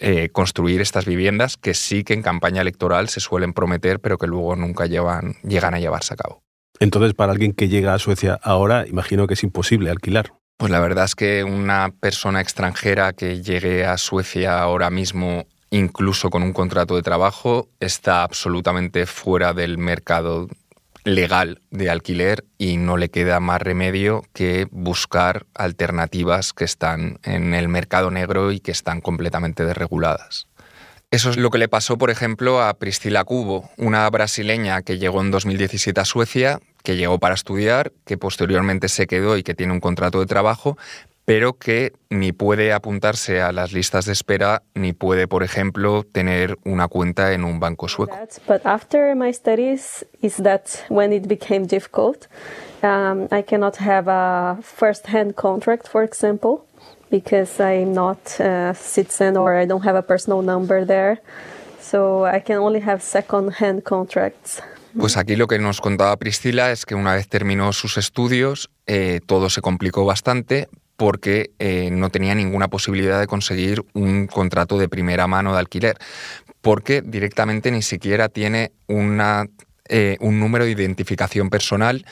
eh, 0.00 0.28
construir 0.30 0.80
estas 0.80 1.06
viviendas 1.06 1.56
que 1.56 1.74
sí 1.74 2.04
que 2.04 2.14
en 2.14 2.22
campaña 2.22 2.60
electoral 2.60 3.08
se 3.08 3.20
suelen 3.20 3.52
prometer, 3.52 4.00
pero 4.00 4.18
que 4.18 4.26
luego 4.26 4.56
nunca 4.56 4.86
llevan, 4.86 5.36
llegan 5.42 5.74
a 5.74 5.80
llevarse 5.80 6.14
a 6.14 6.16
cabo. 6.16 6.42
Entonces, 6.80 7.14
para 7.14 7.32
alguien 7.32 7.52
que 7.52 7.68
llega 7.68 7.94
a 7.94 7.98
Suecia 7.98 8.38
ahora, 8.42 8.86
imagino 8.86 9.26
que 9.26 9.34
es 9.34 9.42
imposible 9.42 9.90
alquilar. 9.90 10.32
Pues 10.56 10.70
la 10.70 10.80
verdad 10.80 11.04
es 11.04 11.14
que 11.14 11.44
una 11.44 11.92
persona 12.00 12.40
extranjera 12.40 13.12
que 13.12 13.42
llegue 13.42 13.84
a 13.84 13.98
Suecia 13.98 14.60
ahora 14.60 14.90
mismo, 14.90 15.46
incluso 15.70 16.30
con 16.30 16.42
un 16.42 16.52
contrato 16.52 16.96
de 16.96 17.02
trabajo, 17.02 17.68
está 17.80 18.22
absolutamente 18.22 19.06
fuera 19.06 19.54
del 19.54 19.78
mercado 19.78 20.48
legal 21.04 21.60
de 21.70 21.90
alquiler 21.90 22.44
y 22.58 22.76
no 22.76 22.96
le 22.96 23.10
queda 23.10 23.40
más 23.40 23.60
remedio 23.60 24.24
que 24.32 24.66
buscar 24.70 25.46
alternativas 25.54 26.52
que 26.52 26.64
están 26.64 27.18
en 27.22 27.54
el 27.54 27.68
mercado 27.68 28.10
negro 28.10 28.52
y 28.52 28.60
que 28.60 28.70
están 28.70 29.00
completamente 29.00 29.64
desreguladas. 29.64 30.46
Eso 31.10 31.28
es 31.28 31.36
lo 31.36 31.50
que 31.50 31.58
le 31.58 31.68
pasó, 31.68 31.98
por 31.98 32.08
ejemplo, 32.08 32.62
a 32.62 32.72
Priscila 32.72 33.24
Cubo, 33.24 33.68
una 33.76 34.08
brasileña 34.08 34.80
que 34.80 34.96
llegó 34.96 35.20
en 35.20 35.30
2017 35.30 36.00
a 36.00 36.06
Suecia, 36.06 36.58
que 36.82 36.96
llegó 36.96 37.18
para 37.18 37.34
estudiar, 37.34 37.92
que 38.06 38.16
posteriormente 38.16 38.88
se 38.88 39.06
quedó 39.06 39.36
y 39.36 39.42
que 39.42 39.54
tiene 39.54 39.74
un 39.74 39.80
contrato 39.80 40.20
de 40.20 40.26
trabajo, 40.26 40.78
pero 41.24 41.54
que 41.54 41.92
ni 42.10 42.32
puede 42.32 42.72
apuntarse 42.72 43.40
a 43.40 43.52
las 43.52 43.72
listas 43.72 44.06
de 44.06 44.12
espera 44.12 44.62
ni 44.74 44.92
puede, 44.92 45.28
por 45.28 45.42
ejemplo, 45.42 46.04
tener 46.04 46.58
una 46.64 46.88
cuenta 46.88 47.32
en 47.32 47.44
un 47.44 47.60
banco 47.60 47.88
sueco. 47.88 48.16
But 48.46 48.66
after 48.66 49.14
my 49.14 49.32
studies 49.32 50.04
is 50.20 50.36
that 50.42 50.66
when 50.88 51.12
it 51.12 51.26
became 51.28 51.66
difficult, 51.66 52.26
um, 52.82 53.28
I 53.30 53.42
cannot 53.42 53.76
have 53.80 54.08
a 54.08 54.58
first-hand 54.62 55.34
contract, 55.34 55.88
for 55.88 56.02
example, 56.02 56.66
because 57.10 57.60
I'm 57.60 57.92
not 57.92 58.18
a 58.40 58.74
citizen 58.74 59.36
or 59.36 59.54
I 59.54 59.66
don't 59.66 59.84
have 59.84 59.96
a 59.96 60.02
personal 60.02 60.42
number 60.42 60.84
there. 60.84 61.20
So 61.80 62.24
I 62.24 62.40
can 62.40 62.56
only 62.58 62.80
have 62.80 63.00
second-hand 63.02 63.82
contracts. 63.84 64.62
Pues 64.98 65.16
aquí 65.16 65.36
lo 65.36 65.46
que 65.46 65.58
nos 65.58 65.80
contaba 65.80 66.16
Priscila 66.18 66.70
es 66.70 66.84
que 66.84 66.94
una 66.94 67.14
vez 67.14 67.26
terminó 67.28 67.72
sus 67.72 67.96
estudios, 67.96 68.70
eh, 68.86 69.20
todo 69.26 69.48
se 69.48 69.62
complicó 69.62 70.04
bastante, 70.04 70.68
porque 71.02 71.50
eh, 71.58 71.88
no 71.90 72.10
tenía 72.10 72.32
ninguna 72.32 72.68
posibilidad 72.68 73.18
de 73.18 73.26
conseguir 73.26 73.84
un 73.92 74.28
contrato 74.28 74.78
de 74.78 74.88
primera 74.88 75.26
mano 75.26 75.52
de 75.52 75.58
alquiler, 75.58 75.96
porque 76.60 77.02
directamente 77.02 77.72
ni 77.72 77.82
siquiera 77.82 78.28
tiene 78.28 78.70
una, 78.86 79.48
eh, 79.88 80.16
un 80.20 80.38
número 80.38 80.64
de 80.64 80.70
identificación 80.70 81.50
personal 81.50 82.06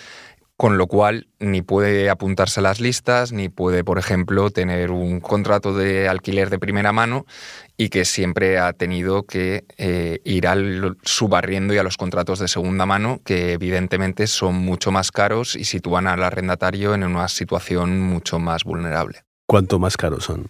con 0.61 0.77
lo 0.77 0.89
cual 0.89 1.27
ni 1.39 1.63
puede 1.63 2.11
apuntarse 2.11 2.61
a 2.61 2.63
las 2.63 2.81
listas, 2.81 3.33
ni 3.33 3.49
puede, 3.49 3.83
por 3.83 3.99
ejemplo, 3.99 4.51
tener 4.51 4.91
un 4.91 5.19
contrato 5.19 5.73
de 5.73 6.07
alquiler 6.07 6.51
de 6.51 6.59
primera 6.59 6.93
mano 6.93 7.25
y 7.79 7.89
que 7.89 8.05
siempre 8.05 8.59
ha 8.59 8.75
tenido 8.75 9.23
que 9.23 9.65
eh, 9.79 10.21
ir 10.23 10.47
al 10.47 10.99
subarriendo 11.03 11.73
y 11.73 11.79
a 11.79 11.83
los 11.83 11.97
contratos 11.97 12.41
de 12.41 12.47
segunda 12.47 12.85
mano, 12.85 13.23
que 13.25 13.55
evidentemente 13.55 14.27
son 14.27 14.57
mucho 14.57 14.93
más 14.93 15.13
caros 15.13 15.57
y 15.57 15.65
sitúan 15.65 16.07
al 16.07 16.23
arrendatario 16.23 16.93
en 16.93 17.05
una 17.05 17.29
situación 17.29 17.99
mucho 17.99 18.39
más 18.39 18.63
vulnerable. 18.65 19.23
¿Cuánto 19.47 19.79
más 19.79 19.97
caros 19.97 20.25
son? 20.25 20.49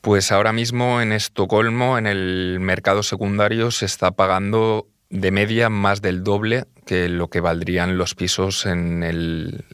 Pues 0.00 0.30
ahora 0.30 0.52
mismo 0.52 1.00
en 1.00 1.10
Estocolmo, 1.10 1.98
en 1.98 2.06
el 2.06 2.58
mercado 2.60 3.02
secundario, 3.02 3.72
se 3.72 3.86
está 3.86 4.12
pagando 4.12 4.86
de 5.08 5.32
media 5.32 5.70
más 5.70 6.02
del 6.02 6.22
doble 6.22 6.66
que 6.90 7.08
lo 7.08 7.28
que 7.28 7.38
valdrían 7.40 7.98
los 7.98 8.16
pisos 8.16 8.66
en 8.66 9.04
el, 9.04 9.64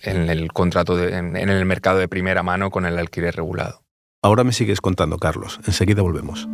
contrato 0.53 1.03
en 1.03 1.35
el 1.35 1.65
mercado 1.65 1.99
de 1.99 2.09
primera 2.09 2.43
mano 2.43 2.71
con 2.71 2.85
el 2.85 2.99
alquiler 2.99 3.35
regulado. 3.35 3.81
Ahora 4.21 4.45
me 4.45 4.53
sigues 4.53 4.83
contando, 4.83 5.17
Carlos. 5.17 5.59
Enseguida 5.67 6.03
volvemos. 6.03 6.47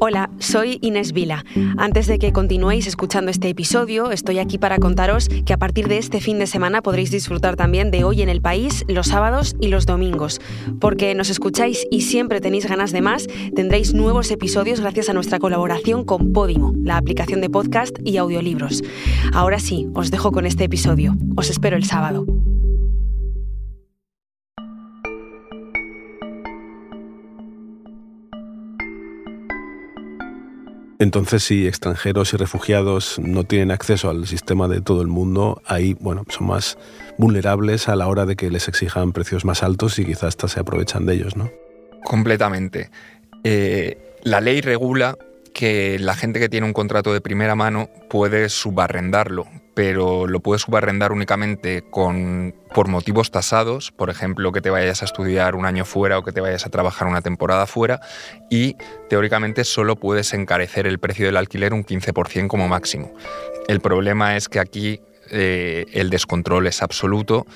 Hola, 0.00 0.30
soy 0.38 0.78
Inés 0.80 1.12
Vila. 1.12 1.44
Antes 1.76 2.06
de 2.06 2.20
que 2.20 2.32
continuéis 2.32 2.86
escuchando 2.86 3.32
este 3.32 3.48
episodio, 3.48 4.12
estoy 4.12 4.38
aquí 4.38 4.56
para 4.56 4.78
contaros 4.78 5.28
que 5.44 5.52
a 5.52 5.56
partir 5.56 5.88
de 5.88 5.98
este 5.98 6.20
fin 6.20 6.38
de 6.38 6.46
semana 6.46 6.82
podréis 6.82 7.10
disfrutar 7.10 7.56
también 7.56 7.90
de 7.90 8.04
Hoy 8.04 8.22
en 8.22 8.28
el 8.28 8.40
País 8.40 8.84
los 8.86 9.08
sábados 9.08 9.56
y 9.60 9.66
los 9.68 9.86
domingos. 9.86 10.40
Porque 10.80 11.16
nos 11.16 11.30
escucháis 11.30 11.84
y 11.90 12.02
siempre 12.02 12.40
tenéis 12.40 12.66
ganas 12.66 12.92
de 12.92 13.00
más, 13.00 13.26
tendréis 13.56 13.92
nuevos 13.92 14.30
episodios 14.30 14.80
gracias 14.80 15.08
a 15.08 15.14
nuestra 15.14 15.40
colaboración 15.40 16.04
con 16.04 16.32
Podimo, 16.32 16.74
la 16.84 16.96
aplicación 16.96 17.40
de 17.40 17.50
podcast 17.50 17.96
y 18.04 18.18
audiolibros. 18.18 18.84
Ahora 19.32 19.58
sí, 19.58 19.88
os 19.94 20.12
dejo 20.12 20.30
con 20.30 20.46
este 20.46 20.62
episodio. 20.62 21.16
Os 21.34 21.50
espero 21.50 21.76
el 21.76 21.84
sábado. 21.84 22.24
Entonces, 31.00 31.44
si 31.44 31.66
extranjeros 31.66 32.34
y 32.34 32.36
refugiados 32.36 33.20
no 33.20 33.44
tienen 33.44 33.70
acceso 33.70 34.10
al 34.10 34.26
sistema 34.26 34.66
de 34.66 34.80
todo 34.80 35.00
el 35.00 35.06
mundo, 35.06 35.62
ahí, 35.64 35.94
bueno, 36.00 36.24
son 36.28 36.48
más 36.48 36.76
vulnerables 37.18 37.88
a 37.88 37.94
la 37.94 38.08
hora 38.08 38.26
de 38.26 38.34
que 38.34 38.50
les 38.50 38.66
exijan 38.66 39.12
precios 39.12 39.44
más 39.44 39.62
altos 39.62 39.98
y 40.00 40.04
quizás 40.04 40.24
hasta 40.24 40.48
se 40.48 40.58
aprovechan 40.58 41.06
de 41.06 41.14
ellos, 41.14 41.36
¿no? 41.36 41.50
Completamente. 42.04 42.90
Eh, 43.44 43.96
la 44.24 44.40
ley 44.40 44.60
regula 44.60 45.16
que 45.58 45.98
la 45.98 46.14
gente 46.14 46.38
que 46.38 46.48
tiene 46.48 46.68
un 46.68 46.72
contrato 46.72 47.12
de 47.12 47.20
primera 47.20 47.56
mano 47.56 47.90
puede 48.08 48.48
subarrendarlo, 48.48 49.44
pero 49.74 50.28
lo 50.28 50.38
puedes 50.38 50.62
subarrendar 50.62 51.10
únicamente 51.10 51.82
con, 51.90 52.54
por 52.72 52.86
motivos 52.86 53.32
tasados, 53.32 53.90
por 53.90 54.08
ejemplo, 54.08 54.52
que 54.52 54.60
te 54.60 54.70
vayas 54.70 55.02
a 55.02 55.06
estudiar 55.06 55.56
un 55.56 55.66
año 55.66 55.84
fuera 55.84 56.16
o 56.16 56.22
que 56.22 56.30
te 56.30 56.40
vayas 56.40 56.64
a 56.64 56.70
trabajar 56.70 57.08
una 57.08 57.22
temporada 57.22 57.66
fuera, 57.66 58.00
y 58.48 58.76
teóricamente 59.08 59.64
solo 59.64 59.96
puedes 59.96 60.32
encarecer 60.32 60.86
el 60.86 61.00
precio 61.00 61.26
del 61.26 61.36
alquiler 61.36 61.74
un 61.74 61.84
15% 61.84 62.46
como 62.46 62.68
máximo. 62.68 63.12
El 63.66 63.80
problema 63.80 64.36
es 64.36 64.48
que 64.48 64.60
aquí 64.60 65.00
eh, 65.28 65.86
el 65.92 66.08
descontrol 66.08 66.68
es 66.68 66.82
absoluto 66.82 67.46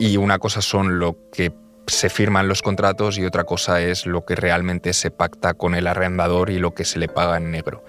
y 0.00 0.16
una 0.16 0.40
cosa 0.40 0.60
son 0.62 0.98
lo 0.98 1.16
que 1.32 1.52
se 1.86 2.10
firman 2.10 2.48
los 2.48 2.62
contratos 2.62 3.18
y 3.18 3.24
otra 3.24 3.44
cosa 3.44 3.80
es 3.80 4.06
lo 4.06 4.24
que 4.24 4.34
realmente 4.34 4.92
se 4.92 5.10
pacta 5.10 5.54
con 5.54 5.74
el 5.74 5.86
arrendador 5.86 6.50
y 6.50 6.58
lo 6.58 6.74
que 6.74 6.84
se 6.84 6.98
le 6.98 7.08
paga 7.08 7.36
en 7.36 7.50
negro. 7.50 7.84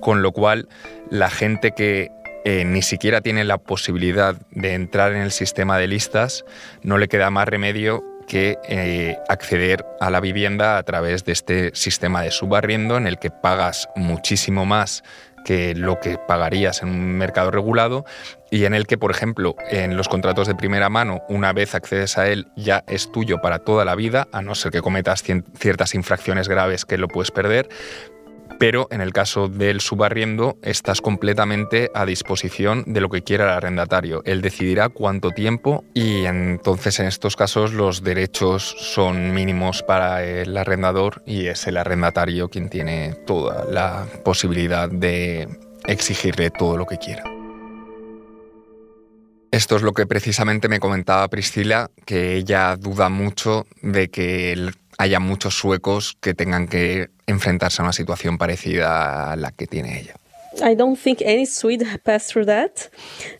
Con 0.00 0.22
lo 0.22 0.32
cual, 0.32 0.68
la 1.10 1.30
gente 1.30 1.72
que 1.72 2.10
eh, 2.44 2.64
ni 2.64 2.82
siquiera 2.82 3.20
tiene 3.20 3.44
la 3.44 3.58
posibilidad 3.58 4.36
de 4.50 4.74
entrar 4.74 5.12
en 5.12 5.22
el 5.22 5.32
sistema 5.32 5.78
de 5.78 5.88
listas, 5.88 6.44
no 6.82 6.96
le 6.96 7.08
queda 7.08 7.30
más 7.30 7.48
remedio 7.48 8.02
que 8.28 8.58
eh, 8.68 9.16
acceder 9.28 9.84
a 10.00 10.10
la 10.10 10.20
vivienda 10.20 10.78
a 10.78 10.82
través 10.84 11.24
de 11.24 11.32
este 11.32 11.70
sistema 11.74 12.22
de 12.22 12.30
subarriendo 12.30 12.96
en 12.96 13.06
el 13.06 13.18
que 13.18 13.30
pagas 13.30 13.88
muchísimo 13.96 14.64
más 14.66 15.02
que 15.44 15.74
lo 15.74 15.98
que 15.98 16.18
pagarías 16.18 16.82
en 16.82 16.90
un 16.90 17.16
mercado 17.16 17.50
regulado 17.50 18.04
y 18.50 18.64
en 18.64 18.74
el 18.74 18.86
que, 18.86 18.98
por 18.98 19.10
ejemplo, 19.10 19.56
en 19.70 19.96
los 19.96 20.08
contratos 20.08 20.46
de 20.46 20.54
primera 20.54 20.90
mano, 20.90 21.22
una 21.28 21.52
vez 21.52 21.74
accedes 21.74 22.18
a 22.18 22.28
él, 22.28 22.48
ya 22.54 22.84
es 22.86 23.10
tuyo 23.10 23.40
para 23.40 23.60
toda 23.60 23.84
la 23.84 23.94
vida, 23.94 24.28
a 24.32 24.42
no 24.42 24.54
ser 24.54 24.72
que 24.72 24.82
cometas 24.82 25.24
ciertas 25.58 25.94
infracciones 25.94 26.48
graves 26.48 26.84
que 26.84 26.98
lo 26.98 27.08
puedes 27.08 27.30
perder, 27.30 27.68
pero 28.58 28.88
en 28.90 29.00
el 29.00 29.12
caso 29.12 29.48
del 29.48 29.80
subarriendo 29.80 30.58
estás 30.62 31.00
completamente 31.00 31.90
a 31.94 32.04
disposición 32.04 32.84
de 32.86 33.00
lo 33.00 33.08
que 33.08 33.22
quiera 33.22 33.44
el 33.44 33.50
arrendatario. 33.50 34.22
Él 34.24 34.42
decidirá 34.42 34.88
cuánto 34.88 35.30
tiempo 35.30 35.84
y 35.94 36.24
entonces 36.24 36.98
en 37.00 37.06
estos 37.06 37.36
casos 37.36 37.72
los 37.72 38.02
derechos 38.02 38.74
son 38.78 39.32
mínimos 39.32 39.82
para 39.82 40.24
el 40.24 40.56
arrendador 40.56 41.22
y 41.26 41.46
es 41.46 41.66
el 41.66 41.76
arrendatario 41.76 42.48
quien 42.48 42.68
tiene 42.68 43.14
toda 43.26 43.64
la 43.64 44.06
posibilidad 44.24 44.88
de 44.88 45.48
exigirle 45.86 46.50
todo 46.50 46.76
lo 46.76 46.86
que 46.86 46.98
quiera. 46.98 47.22
Esto 49.50 49.76
es 49.76 49.82
lo 49.82 49.92
que 49.92 50.06
precisamente 50.06 50.68
me 50.68 50.78
comentaba 50.78 51.26
Priscila, 51.28 51.90
que 52.04 52.34
ella 52.34 52.76
duda 52.76 53.08
mucho 53.08 53.66
de 53.80 54.08
que 54.08 54.52
el 54.52 54.74
haya 54.98 55.20
muchos 55.20 55.54
suecos 55.54 56.16
que 56.20 56.34
tengan 56.34 56.66
que 56.68 57.10
enfrentarse 57.26 57.80
a 57.80 57.84
una 57.84 57.92
situación 57.92 58.36
parecida 58.36 59.32
a 59.32 59.36
la 59.36 59.52
que 59.52 59.66
tiene 59.66 60.00
ella. 60.00 60.14
I 60.62 60.74
don't 60.74 60.98
think 60.98 61.20
any 61.22 61.46
Swede 61.46 61.84
passed 62.04 62.32
through 62.32 62.46
that, 62.46 62.88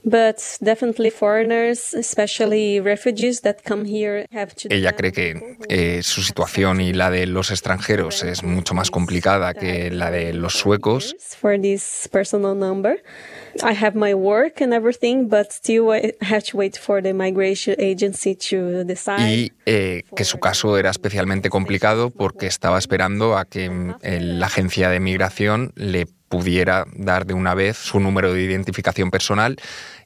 but 0.05 0.59
definitely 0.63 1.11
foreigners, 1.11 1.95
especially 1.95 2.81
refugees 2.81 3.41
that 3.41 3.65
come 3.65 3.85
here, 3.85 4.27
have 4.31 4.55
to. 4.57 4.69
Ella 4.71 4.93
cree 4.93 5.13
que 5.13 5.57
eh, 5.69 6.03
su 6.03 6.23
situación 6.23 6.81
y 6.81 6.93
la 6.93 7.11
de 7.11 7.27
los 7.27 7.51
extranjeros 7.51 8.23
es 8.23 8.43
mucho 8.43 8.75
más 8.75 8.91
complicada 8.91 9.55
que 9.55 9.91
la 9.91 10.11
de 10.11 10.33
los 10.35 10.55
suecos. 10.55 11.17
For 11.41 11.59
this 11.61 12.09
personal 12.13 12.55
number. 12.55 13.03
I 13.63 13.73
have 13.73 13.97
my 13.97 14.15
work 14.15 14.61
and 14.61 14.73
everything, 14.73 15.29
but 15.29 15.51
still 15.51 15.91
I 15.91 16.15
have 16.21 16.45
to 16.51 16.57
wait 16.57 16.77
for 16.77 17.03
the 17.03 17.13
migration 17.13 17.75
agency 17.79 18.37
to 18.51 18.85
decide. 18.85 19.21
Y 19.21 19.53
eh, 19.67 20.03
que 20.15 20.25
su 20.25 20.39
caso 20.39 20.77
era 20.79 20.91
especialmente 20.91 21.49
complicado 21.49 22.11
porque 22.11 22.47
estaba 22.47 22.79
esperando 22.79 23.37
a 23.37 23.47
que 23.47 23.69
mm, 23.71 23.97
la 24.03 24.47
agencia 24.47 24.91
de 24.91 25.01
migración 25.01 25.73
le 25.75 26.07
pudiera 26.29 26.85
dar 26.95 27.27
de 27.27 27.35
una 27.35 27.55
vez 27.55 27.77
su 27.77 28.01
número 28.01 28.33
de 28.33 28.43
identificación 28.43 29.11
personal 29.11 29.57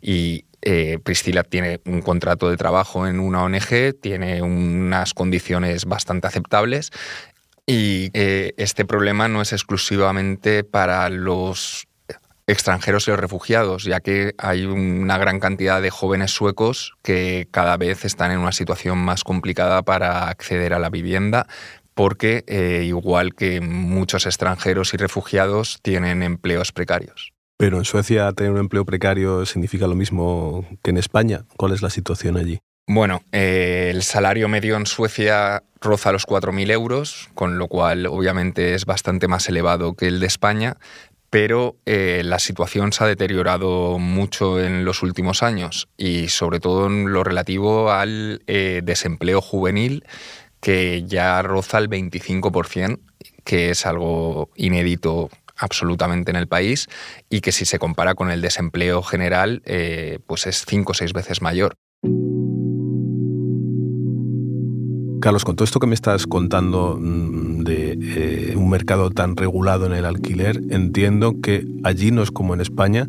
y 0.00 0.44
eh, 0.62 0.98
Priscila 1.02 1.42
tiene 1.42 1.80
un 1.86 2.02
contrato 2.02 2.48
de 2.48 2.56
trabajo 2.56 3.06
en 3.06 3.18
una 3.18 3.42
ONG, 3.42 3.94
tiene 4.00 4.42
unas 4.42 5.12
condiciones 5.12 5.84
bastante 5.86 6.28
aceptables 6.28 6.90
y 7.66 8.10
eh, 8.14 8.54
este 8.56 8.84
problema 8.84 9.28
no 9.28 9.42
es 9.42 9.52
exclusivamente 9.52 10.64
para 10.64 11.08
los 11.08 11.86
extranjeros 12.46 13.06
y 13.06 13.10
los 13.12 13.20
refugiados, 13.20 13.84
ya 13.84 14.00
que 14.00 14.34
hay 14.38 14.64
una 14.64 15.16
gran 15.18 15.40
cantidad 15.40 15.80
de 15.80 15.90
jóvenes 15.90 16.32
suecos 16.32 16.94
que 17.02 17.48
cada 17.50 17.76
vez 17.76 18.04
están 18.04 18.32
en 18.32 18.38
una 18.38 18.52
situación 18.52 18.98
más 18.98 19.24
complicada 19.24 19.82
para 19.82 20.28
acceder 20.28 20.74
a 20.74 20.78
la 20.78 20.90
vivienda, 20.90 21.46
porque 21.94 22.44
eh, 22.46 22.82
igual 22.84 23.34
que 23.34 23.60
muchos 23.60 24.26
extranjeros 24.26 24.94
y 24.94 24.96
refugiados 24.96 25.78
tienen 25.82 26.22
empleos 26.22 26.72
precarios. 26.72 27.32
Pero 27.56 27.78
en 27.78 27.84
Suecia 27.84 28.32
tener 28.32 28.52
un 28.52 28.58
empleo 28.58 28.84
precario 28.84 29.46
significa 29.46 29.86
lo 29.86 29.94
mismo 29.94 30.66
que 30.82 30.90
en 30.90 30.96
España. 30.96 31.44
¿Cuál 31.56 31.72
es 31.72 31.82
la 31.82 31.90
situación 31.90 32.36
allí? 32.36 32.58
Bueno, 32.88 33.22
eh, 33.30 33.90
el 33.94 34.02
salario 34.02 34.48
medio 34.48 34.76
en 34.76 34.86
Suecia 34.86 35.62
roza 35.80 36.10
los 36.12 36.26
4.000 36.26 36.70
euros, 36.72 37.30
con 37.34 37.58
lo 37.58 37.68
cual 37.68 38.06
obviamente 38.06 38.74
es 38.74 38.84
bastante 38.84 39.28
más 39.28 39.48
elevado 39.48 39.94
que 39.94 40.08
el 40.08 40.18
de 40.18 40.26
España, 40.26 40.76
pero 41.30 41.76
eh, 41.86 42.20
la 42.24 42.38
situación 42.38 42.92
se 42.92 43.04
ha 43.04 43.06
deteriorado 43.06 43.98
mucho 43.98 44.60
en 44.60 44.84
los 44.84 45.02
últimos 45.02 45.42
años 45.42 45.88
y 45.96 46.28
sobre 46.28 46.60
todo 46.60 46.86
en 46.88 47.10
lo 47.12 47.24
relativo 47.24 47.90
al 47.90 48.42
eh, 48.46 48.82
desempleo 48.84 49.40
juvenil 49.40 50.04
que 50.62 51.04
ya 51.06 51.42
roza 51.42 51.78
el 51.78 51.90
25%, 51.90 53.00
que 53.44 53.70
es 53.70 53.84
algo 53.84 54.48
inédito 54.54 55.28
absolutamente 55.58 56.30
en 56.30 56.36
el 56.36 56.46
país 56.46 56.88
y 57.28 57.40
que 57.40 57.52
si 57.52 57.64
se 57.64 57.78
compara 57.78 58.14
con 58.14 58.30
el 58.30 58.40
desempleo 58.40 59.02
general, 59.02 59.60
eh, 59.66 60.20
pues 60.26 60.46
es 60.46 60.64
cinco 60.66 60.92
o 60.92 60.94
seis 60.94 61.12
veces 61.12 61.42
mayor. 61.42 61.74
Carlos, 65.20 65.44
con 65.44 65.54
todo 65.54 65.64
esto 65.64 65.78
que 65.78 65.86
me 65.86 65.94
estás 65.94 66.26
contando 66.26 66.96
mm, 66.98 67.62
de 67.64 67.98
eh, 68.00 68.56
un 68.56 68.70
mercado 68.70 69.10
tan 69.10 69.36
regulado 69.36 69.86
en 69.86 69.92
el 69.92 70.04
alquiler, 70.04 70.60
entiendo 70.70 71.40
que 71.42 71.66
allí 71.84 72.12
no 72.12 72.22
es 72.22 72.30
como 72.30 72.54
en 72.54 72.60
España, 72.60 73.08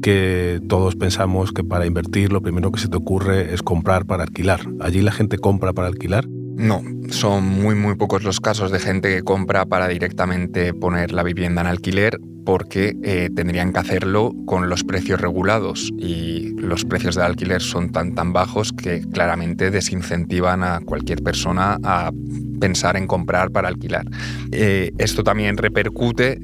que 0.00 0.60
todos 0.68 0.96
pensamos 0.96 1.52
que 1.52 1.64
para 1.64 1.86
invertir 1.86 2.32
lo 2.32 2.40
primero 2.40 2.70
que 2.70 2.80
se 2.80 2.88
te 2.88 2.96
ocurre 2.96 3.52
es 3.54 3.62
comprar 3.62 4.04
para 4.04 4.24
alquilar. 4.24 4.60
¿Allí 4.80 5.00
la 5.00 5.12
gente 5.12 5.38
compra 5.38 5.72
para 5.72 5.88
alquilar? 5.88 6.26
No, 6.56 6.82
son 7.10 7.44
muy 7.44 7.74
muy 7.74 7.96
pocos 7.96 8.22
los 8.22 8.40
casos 8.40 8.70
de 8.70 8.78
gente 8.78 9.14
que 9.14 9.22
compra 9.22 9.66
para 9.66 9.88
directamente 9.88 10.72
poner 10.72 11.12
la 11.12 11.24
vivienda 11.24 11.62
en 11.62 11.66
alquiler 11.66 12.20
porque 12.44 12.94
eh, 13.02 13.30
tendrían 13.34 13.72
que 13.72 13.80
hacerlo 13.80 14.32
con 14.46 14.68
los 14.68 14.84
precios 14.84 15.20
regulados 15.20 15.90
y 15.98 16.54
los 16.56 16.84
precios 16.84 17.16
de 17.16 17.22
alquiler 17.22 17.60
son 17.60 17.90
tan 17.90 18.14
tan 18.14 18.32
bajos 18.32 18.72
que 18.72 19.00
claramente 19.00 19.70
desincentivan 19.70 20.62
a 20.62 20.80
cualquier 20.80 21.22
persona 21.22 21.78
a 21.82 22.12
pensar 22.60 22.96
en 22.96 23.08
comprar 23.08 23.50
para 23.50 23.68
alquilar. 23.68 24.06
Eh, 24.52 24.92
esto 24.98 25.24
también 25.24 25.56
repercute 25.56 26.38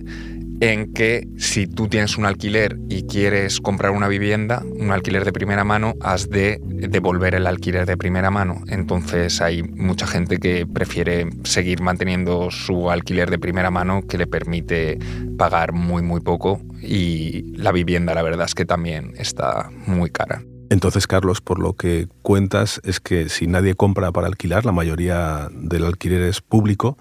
en 0.61 0.93
que 0.93 1.27
si 1.39 1.67
tú 1.67 1.89
tienes 1.89 2.19
un 2.19 2.27
alquiler 2.27 2.79
y 2.89 3.05
quieres 3.05 3.61
comprar 3.61 3.93
una 3.93 4.09
vivienda, 4.09 4.63
un 4.79 4.93
alquiler 4.93 5.25
de 5.25 5.33
primera 5.33 5.65
mano, 5.65 5.95
has 6.01 6.29
de 6.29 6.61
devolver 6.63 7.35
el 7.35 7.47
alquiler 7.47 7.87
de 7.87 7.97
primera 7.97 8.31
mano. 8.31 8.63
Entonces 8.69 9.41
hay 9.41 9.63
mucha 9.63 10.07
gente 10.07 10.39
que 10.39 10.67
prefiere 10.67 11.29
seguir 11.45 11.81
manteniendo 11.81 12.51
su 12.51 12.91
alquiler 12.91 13.31
de 13.31 13.39
primera 13.39 13.71
mano 13.71 14.03
que 14.07 14.19
le 14.19 14.27
permite 14.27 14.99
pagar 15.39 15.73
muy 15.73 16.03
muy 16.03 16.21
poco 16.21 16.61
y 16.83 17.57
la 17.57 17.73
vivienda 17.73 18.15
la 18.15 18.23
verdad 18.23 18.47
es 18.47 18.55
que 18.55 18.67
también 18.67 19.15
está 19.17 19.71
muy 19.87 20.11
cara. 20.11 20.43
Entonces, 20.71 21.09
Carlos, 21.09 21.41
por 21.41 21.59
lo 21.59 21.73
que 21.73 22.07
cuentas 22.23 22.81
es 22.85 23.01
que 23.01 23.29
si 23.29 23.49
nadie 23.49 23.75
compra 23.75 24.13
para 24.13 24.29
alquilar, 24.29 24.65
la 24.65 24.71
mayoría 24.71 25.49
del 25.53 25.85
alquiler 25.85 26.23
es 26.23 26.41
público, 26.41 26.97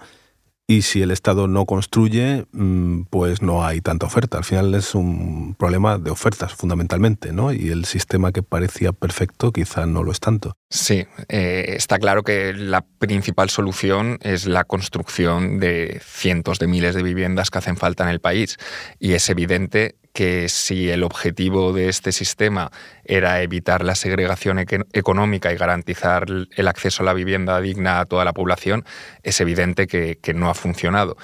y 0.70 0.82
si 0.82 1.02
el 1.02 1.10
Estado 1.10 1.48
no 1.48 1.66
construye, 1.66 2.46
mm, 2.52 3.06
pues 3.10 3.42
no 3.42 3.64
hay 3.64 3.80
tanta 3.80 4.06
oferta. 4.06 4.38
Al 4.38 4.44
final 4.44 4.72
es 4.76 4.94
un 4.94 5.56
problema 5.58 5.98
de 5.98 6.12
ofertas 6.12 6.54
fundamentalmente, 6.54 7.32
¿no? 7.32 7.52
Y 7.52 7.70
el 7.70 7.86
sistema 7.86 8.30
que 8.30 8.44
parecía 8.44 8.92
perfecto 8.92 9.50
quizá 9.50 9.86
no 9.86 10.04
lo 10.04 10.12
es 10.12 10.20
tanto. 10.20 10.52
Sí, 10.68 11.08
eh, 11.28 11.74
está 11.76 11.98
claro 11.98 12.22
que 12.22 12.52
la 12.52 12.82
principal 12.82 13.50
solución 13.50 14.20
es 14.22 14.46
la 14.46 14.62
construcción 14.62 15.58
de 15.58 16.00
cientos 16.04 16.60
de 16.60 16.68
miles 16.68 16.94
de 16.94 17.02
viviendas 17.02 17.50
que 17.50 17.58
hacen 17.58 17.76
falta 17.76 18.04
en 18.04 18.10
el 18.10 18.20
país. 18.20 18.56
Y 19.00 19.14
es 19.14 19.28
evidente 19.28 19.96
que 20.12 20.48
si 20.48 20.90
el 20.90 21.02
objetivo 21.02 21.72
de 21.72 21.88
este 21.88 22.12
sistema 22.12 22.70
era 23.04 23.42
evitar 23.42 23.84
la 23.84 23.94
segregación 23.94 24.58
económica 24.92 25.52
y 25.52 25.56
garantizar 25.56 26.26
el 26.28 26.68
acceso 26.68 27.02
a 27.02 27.06
la 27.06 27.14
vivienda 27.14 27.60
digna 27.60 28.00
a 28.00 28.06
toda 28.06 28.24
la 28.24 28.32
población, 28.32 28.84
es 29.22 29.40
evidente 29.40 29.86
que, 29.86 30.18
no 30.34 30.48
ha 30.48 30.54
funcionado, 30.54 31.16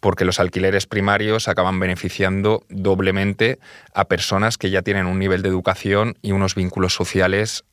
porque 0.00 0.24
los 0.24 0.40
alquileres 0.40 0.86
primarios 0.86 1.48
acaban 1.48 1.78
beneficiando 1.78 2.64
doblemente 2.68 3.58
a 3.94 4.06
personas 4.06 4.58
que 4.58 4.70
ya 4.70 4.82
tienen 4.82 5.06
un 5.06 5.18
nivel 5.18 5.42
de 5.42 5.48
educación 5.48 6.16
y 6.22 6.32
unos 6.32 6.54
vínculos 6.54 6.94
sociales 6.94 7.64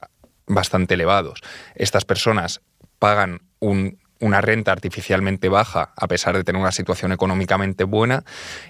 bastante 0.48 0.96
elevados. 0.96 1.42
Estas 1.76 2.06
personas 2.06 2.62
pagan 3.00 3.42
un 3.60 4.01
una 4.22 4.40
renta 4.40 4.72
artificialmente 4.72 5.50
baja 5.50 5.92
a 5.96 6.08
pesar 6.08 6.38
de 6.38 6.44
tener 6.44 6.62
una 6.62 6.72
situación 6.72 7.12
económicamente 7.12 7.84
buena 7.84 8.24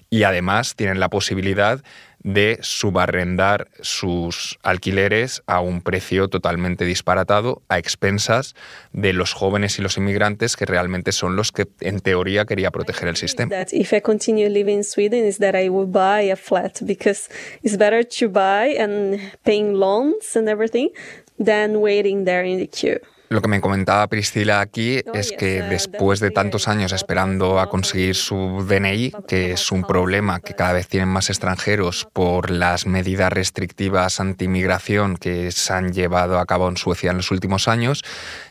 y 0.09 0.23
además 0.23 0.75
tienen 0.75 0.99
la 0.99 1.09
posibilidad 1.09 1.83
de 2.23 2.59
subarrendar 2.61 3.69
sus 3.81 4.59
alquileres 4.61 5.41
a 5.47 5.59
un 5.59 5.81
precio 5.81 6.27
totalmente 6.27 6.85
disparatado 6.85 7.63
a 7.67 7.79
expensas 7.79 8.55
de 8.93 9.13
los 9.13 9.33
jóvenes 9.33 9.79
y 9.79 9.81
los 9.81 9.97
inmigrantes 9.97 10.55
que 10.55 10.65
realmente 10.65 11.11
son 11.11 11.35
los 11.35 11.51
que 11.51 11.67
en 11.79 11.99
teoría 11.99 12.45
quería 12.45 12.71
proteger 12.71 13.07
el 13.07 13.17
sistema. 13.17 13.55
If 13.71 13.93
I 13.93 14.01
continue 14.01 14.49
living 14.49 14.77
in 14.77 14.83
Sweden 14.83 15.25
is 15.25 15.39
that 15.39 15.55
I 15.55 15.69
would 15.69 15.91
buy 15.91 16.31
a 16.31 16.35
flat 16.35 16.81
because 16.83 17.29
it's 17.63 17.77
better 17.77 18.03
to 18.19 18.29
buy 18.29 18.75
and 18.79 19.19
paying 19.43 19.73
loans 19.73 20.35
and 20.35 20.47
everything 20.47 20.89
than 21.43 21.81
waiting 21.81 22.25
there 22.25 22.45
queue. 22.67 22.99
Lo 23.31 23.41
que 23.41 23.47
me 23.47 23.61
comentaba 23.61 24.07
Priscila 24.07 24.59
aquí 24.59 24.99
es 25.13 25.31
que 25.31 25.61
después 25.61 26.19
de 26.19 26.31
tantos 26.31 26.67
años 26.67 26.91
esperando 26.91 27.61
a 27.61 27.69
conseguir 27.69 28.15
su 28.15 28.65
DNI, 28.67 29.13
que 29.25 29.53
es 29.53 29.71
un 29.71 29.83
problema 29.83 30.41
que 30.41 30.53
cada 30.53 30.73
vez 30.73 30.89
tienen 30.89 31.07
más 31.07 31.29
extranjeros 31.29 32.09
por 32.11 32.51
las 32.51 32.85
medidas 32.85 33.31
restrictivas 33.31 34.19
anti-inmigración 34.19 35.15
que 35.15 35.49
se 35.53 35.71
han 35.71 35.93
llevado 35.93 36.39
a 36.39 36.45
cabo 36.45 36.67
en 36.67 36.75
Suecia 36.75 37.11
en 37.11 37.17
los 37.17 37.31
últimos 37.31 37.69
años, 37.69 38.03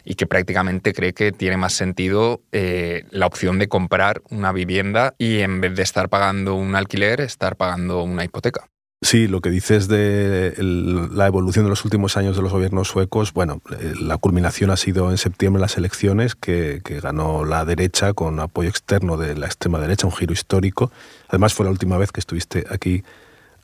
y 0.03 0.15
que 0.15 0.27
prácticamente 0.27 0.95
cree 0.95 1.13
que 1.13 1.31
tiene 1.31 1.59
más 1.59 1.75
sentido 1.75 2.41
eh, 2.51 3.05
la 3.11 3.27
opción 3.27 3.59
de 3.59 3.69
comprar 3.69 4.23
una 4.31 4.51
vivienda 4.51 5.13
y 5.19 5.41
en 5.41 5.61
vez 5.61 5.77
de 5.77 5.83
estar 5.83 6.09
pagando 6.09 6.55
un 6.55 6.75
alquiler, 6.75 7.21
estar 7.21 7.57
pagando 7.57 8.03
una 8.03 8.25
hipoteca. 8.25 8.71
Sí, 9.03 9.29
lo 9.29 9.41
que 9.41 9.49
dices 9.49 9.89
de 9.89 10.55
la 10.59 11.27
evolución 11.27 11.65
de 11.65 11.71
los 11.71 11.87
últimos 11.87 12.19
años 12.19 12.37
de 12.37 12.43
los 12.43 12.53
gobiernos 12.53 12.89
suecos, 12.89 13.33
bueno, 13.33 13.63
eh, 13.81 13.95
la 13.99 14.19
culminación 14.19 14.71
ha 14.71 14.77
sido 14.77 15.11
en 15.11 15.17
septiembre 15.17 15.59
las 15.59 15.79
elecciones 15.79 16.35
que, 16.35 16.83
ganó 17.03 17.47
la 17.47 17.65
derecha 17.65 18.13
con 18.13 18.39
apoyo 18.41 18.69
externo 18.69 19.17
de 19.17 19.35
la 19.37 19.47
extrema 19.47 19.79
derecha, 19.79 20.07
un 20.07 20.13
giro 20.13 20.35
histórico. 20.35 20.93
Además 21.29 21.55
fue 21.55 21.65
la 21.65 21.71
última 21.71 21.97
vez 21.97 22.13
que 22.13 22.21
estuviste 22.21 22.67
aquí 22.69 23.03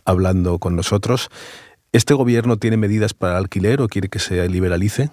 hablando 0.06 0.58
con 0.58 0.74
nosotros. 0.74 1.28
¿Este 1.92 2.14
gobierno 2.14 2.56
tiene 2.56 2.78
medidas 2.78 3.12
para 3.12 3.32
el 3.32 3.38
alquiler 3.38 3.82
o 3.82 3.88
quiere 3.88 4.08
que 4.08 4.18
se 4.18 4.48
liberalice? 4.48 5.10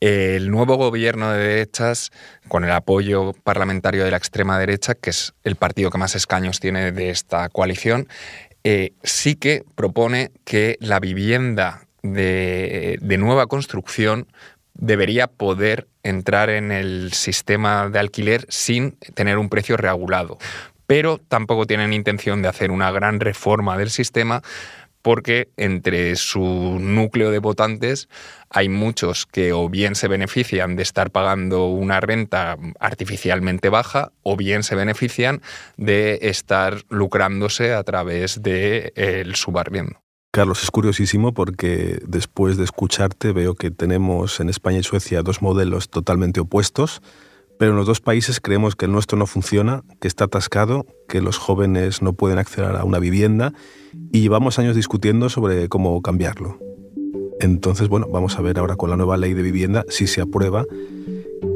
El 0.00 0.50
nuevo 0.50 0.76
gobierno 0.76 1.30
de 1.30 1.38
derechas, 1.38 2.10
con 2.48 2.64
el 2.64 2.70
apoyo 2.70 3.34
parlamentario 3.44 4.04
de 4.04 4.10
la 4.10 4.16
extrema 4.16 4.58
derecha, 4.58 4.94
que 4.94 5.10
es 5.10 5.34
el 5.44 5.56
partido 5.56 5.90
que 5.90 5.98
más 5.98 6.14
escaños 6.14 6.58
tiene 6.58 6.90
de 6.90 7.10
esta 7.10 7.48
coalición, 7.50 8.08
eh, 8.64 8.92
sí 9.02 9.34
que 9.34 9.64
propone 9.74 10.30
que 10.44 10.76
la 10.80 11.00
vivienda 11.00 11.86
de, 12.02 12.98
nueva 13.18 13.46
construcción 13.46 14.28
debería 14.74 15.26
poder 15.26 15.88
entrar 16.02 16.50
en 16.50 16.72
el 16.72 17.12
sistema 17.12 17.88
de 17.88 17.98
alquiler 17.98 18.46
sin 18.48 18.92
tener 19.14 19.38
un 19.38 19.48
precio 19.48 19.76
regulado. 19.76 20.38
Pero 20.86 21.18
tampoco 21.18 21.66
tienen 21.66 21.92
intención 21.92 22.42
de 22.42 22.48
hacer 22.48 22.70
una 22.70 22.90
gran 22.90 23.20
reforma 23.20 23.76
del 23.78 23.90
sistema 23.90 24.42
porque 25.02 25.48
entre 25.56 26.16
su 26.16 26.40
núcleo 26.40 27.30
de 27.30 27.40
votantes 27.40 28.08
hay 28.48 28.68
muchos 28.68 29.26
que 29.26 29.52
o 29.52 29.68
bien 29.68 29.94
se 29.94 30.08
benefician 30.08 30.76
de 30.76 30.82
estar 30.82 31.10
pagando 31.10 31.66
una 31.66 32.00
renta 32.00 32.56
artificialmente 32.80 33.68
baja 33.68 34.12
o 34.22 34.36
bien 34.36 34.62
se 34.62 34.74
benefician 34.74 35.42
de 35.76 36.20
estar 36.22 36.82
lucrándose 36.88 37.74
a 37.74 37.82
través 37.82 38.42
del 38.42 38.92
de, 38.94 39.32
subarriendo. 39.34 40.00
Carlos, 40.34 40.62
es 40.62 40.70
curiosísimo 40.70 41.34
porque 41.34 42.00
después 42.06 42.56
de 42.56 42.64
escucharte 42.64 43.32
veo 43.32 43.54
que 43.54 43.70
tenemos 43.70 44.40
en 44.40 44.48
España 44.48 44.78
y 44.78 44.82
Suecia 44.82 45.22
dos 45.22 45.42
modelos 45.42 45.90
totalmente 45.90 46.40
opuestos 46.40 47.02
pero 47.62 47.70
en 47.70 47.78
los 47.78 47.86
dos 47.86 48.00
países 48.00 48.40
creemos 48.40 48.74
que 48.74 48.86
el 48.86 48.90
nuestro 48.90 49.16
no 49.16 49.24
funciona, 49.24 49.84
que 50.00 50.08
está 50.08 50.24
atascado, 50.24 50.84
que 51.08 51.20
los 51.20 51.38
jóvenes 51.38 52.02
no 52.02 52.12
pueden 52.12 52.40
acceder 52.40 52.74
a 52.74 52.82
una 52.82 52.98
vivienda 52.98 53.52
y 54.10 54.20
llevamos 54.20 54.58
años 54.58 54.74
discutiendo 54.74 55.28
sobre 55.28 55.68
cómo 55.68 56.02
cambiarlo. 56.02 56.58
Entonces, 57.38 57.86
bueno, 57.86 58.08
vamos 58.10 58.36
a 58.36 58.42
ver 58.42 58.58
ahora 58.58 58.74
con 58.74 58.90
la 58.90 58.96
nueva 58.96 59.16
ley 59.16 59.32
de 59.32 59.42
vivienda 59.42 59.84
si 59.88 60.08
se 60.08 60.20
aprueba 60.20 60.64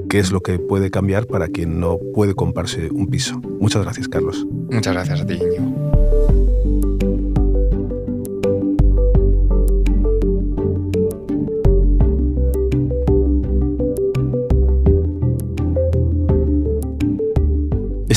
qué 0.08 0.20
es 0.20 0.30
lo 0.30 0.42
que 0.42 0.60
puede 0.60 0.92
cambiar 0.92 1.26
para 1.26 1.48
quien 1.48 1.80
no 1.80 1.98
puede 2.14 2.36
comprarse 2.36 2.88
un 2.92 3.08
piso. 3.08 3.40
Muchas 3.58 3.82
gracias, 3.82 4.06
Carlos. 4.06 4.46
Muchas 4.70 4.94
gracias 4.94 5.22
a 5.22 5.95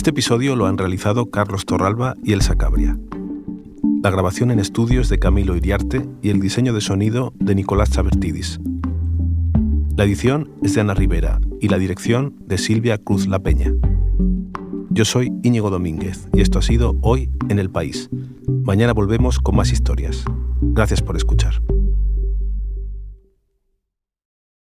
Este 0.09 0.21
episodio 0.21 0.55
lo 0.55 0.65
han 0.65 0.79
realizado 0.79 1.29
Carlos 1.29 1.67
Torralba 1.67 2.15
y 2.23 2.33
Elsa 2.33 2.55
Cabria. 2.55 2.97
La 4.01 4.09
grabación 4.09 4.49
en 4.49 4.57
estudios 4.57 5.07
de 5.07 5.19
Camilo 5.19 5.55
Iriarte 5.55 6.03
y 6.23 6.31
el 6.31 6.39
diseño 6.39 6.73
de 6.73 6.81
sonido 6.81 7.31
de 7.35 7.53
Nicolás 7.53 7.91
Chabertidis. 7.91 8.59
La 9.95 10.05
edición 10.05 10.49
es 10.63 10.73
de 10.73 10.81
Ana 10.81 10.95
Rivera 10.95 11.39
y 11.61 11.67
la 11.67 11.77
dirección 11.77 12.33
de 12.47 12.57
Silvia 12.57 12.97
Cruz 12.97 13.27
La 13.27 13.37
Peña. 13.37 13.71
Yo 14.89 15.05
soy 15.05 15.31
Íñigo 15.43 15.69
Domínguez 15.69 16.27
y 16.33 16.41
esto 16.41 16.57
ha 16.57 16.63
sido 16.63 16.97
Hoy 17.01 17.29
en 17.47 17.59
el 17.59 17.69
País. 17.69 18.09
Mañana 18.63 18.93
volvemos 18.93 19.37
con 19.37 19.57
más 19.57 19.71
historias. 19.71 20.25
Gracias 20.59 21.03
por 21.03 21.17
escuchar. 21.17 21.61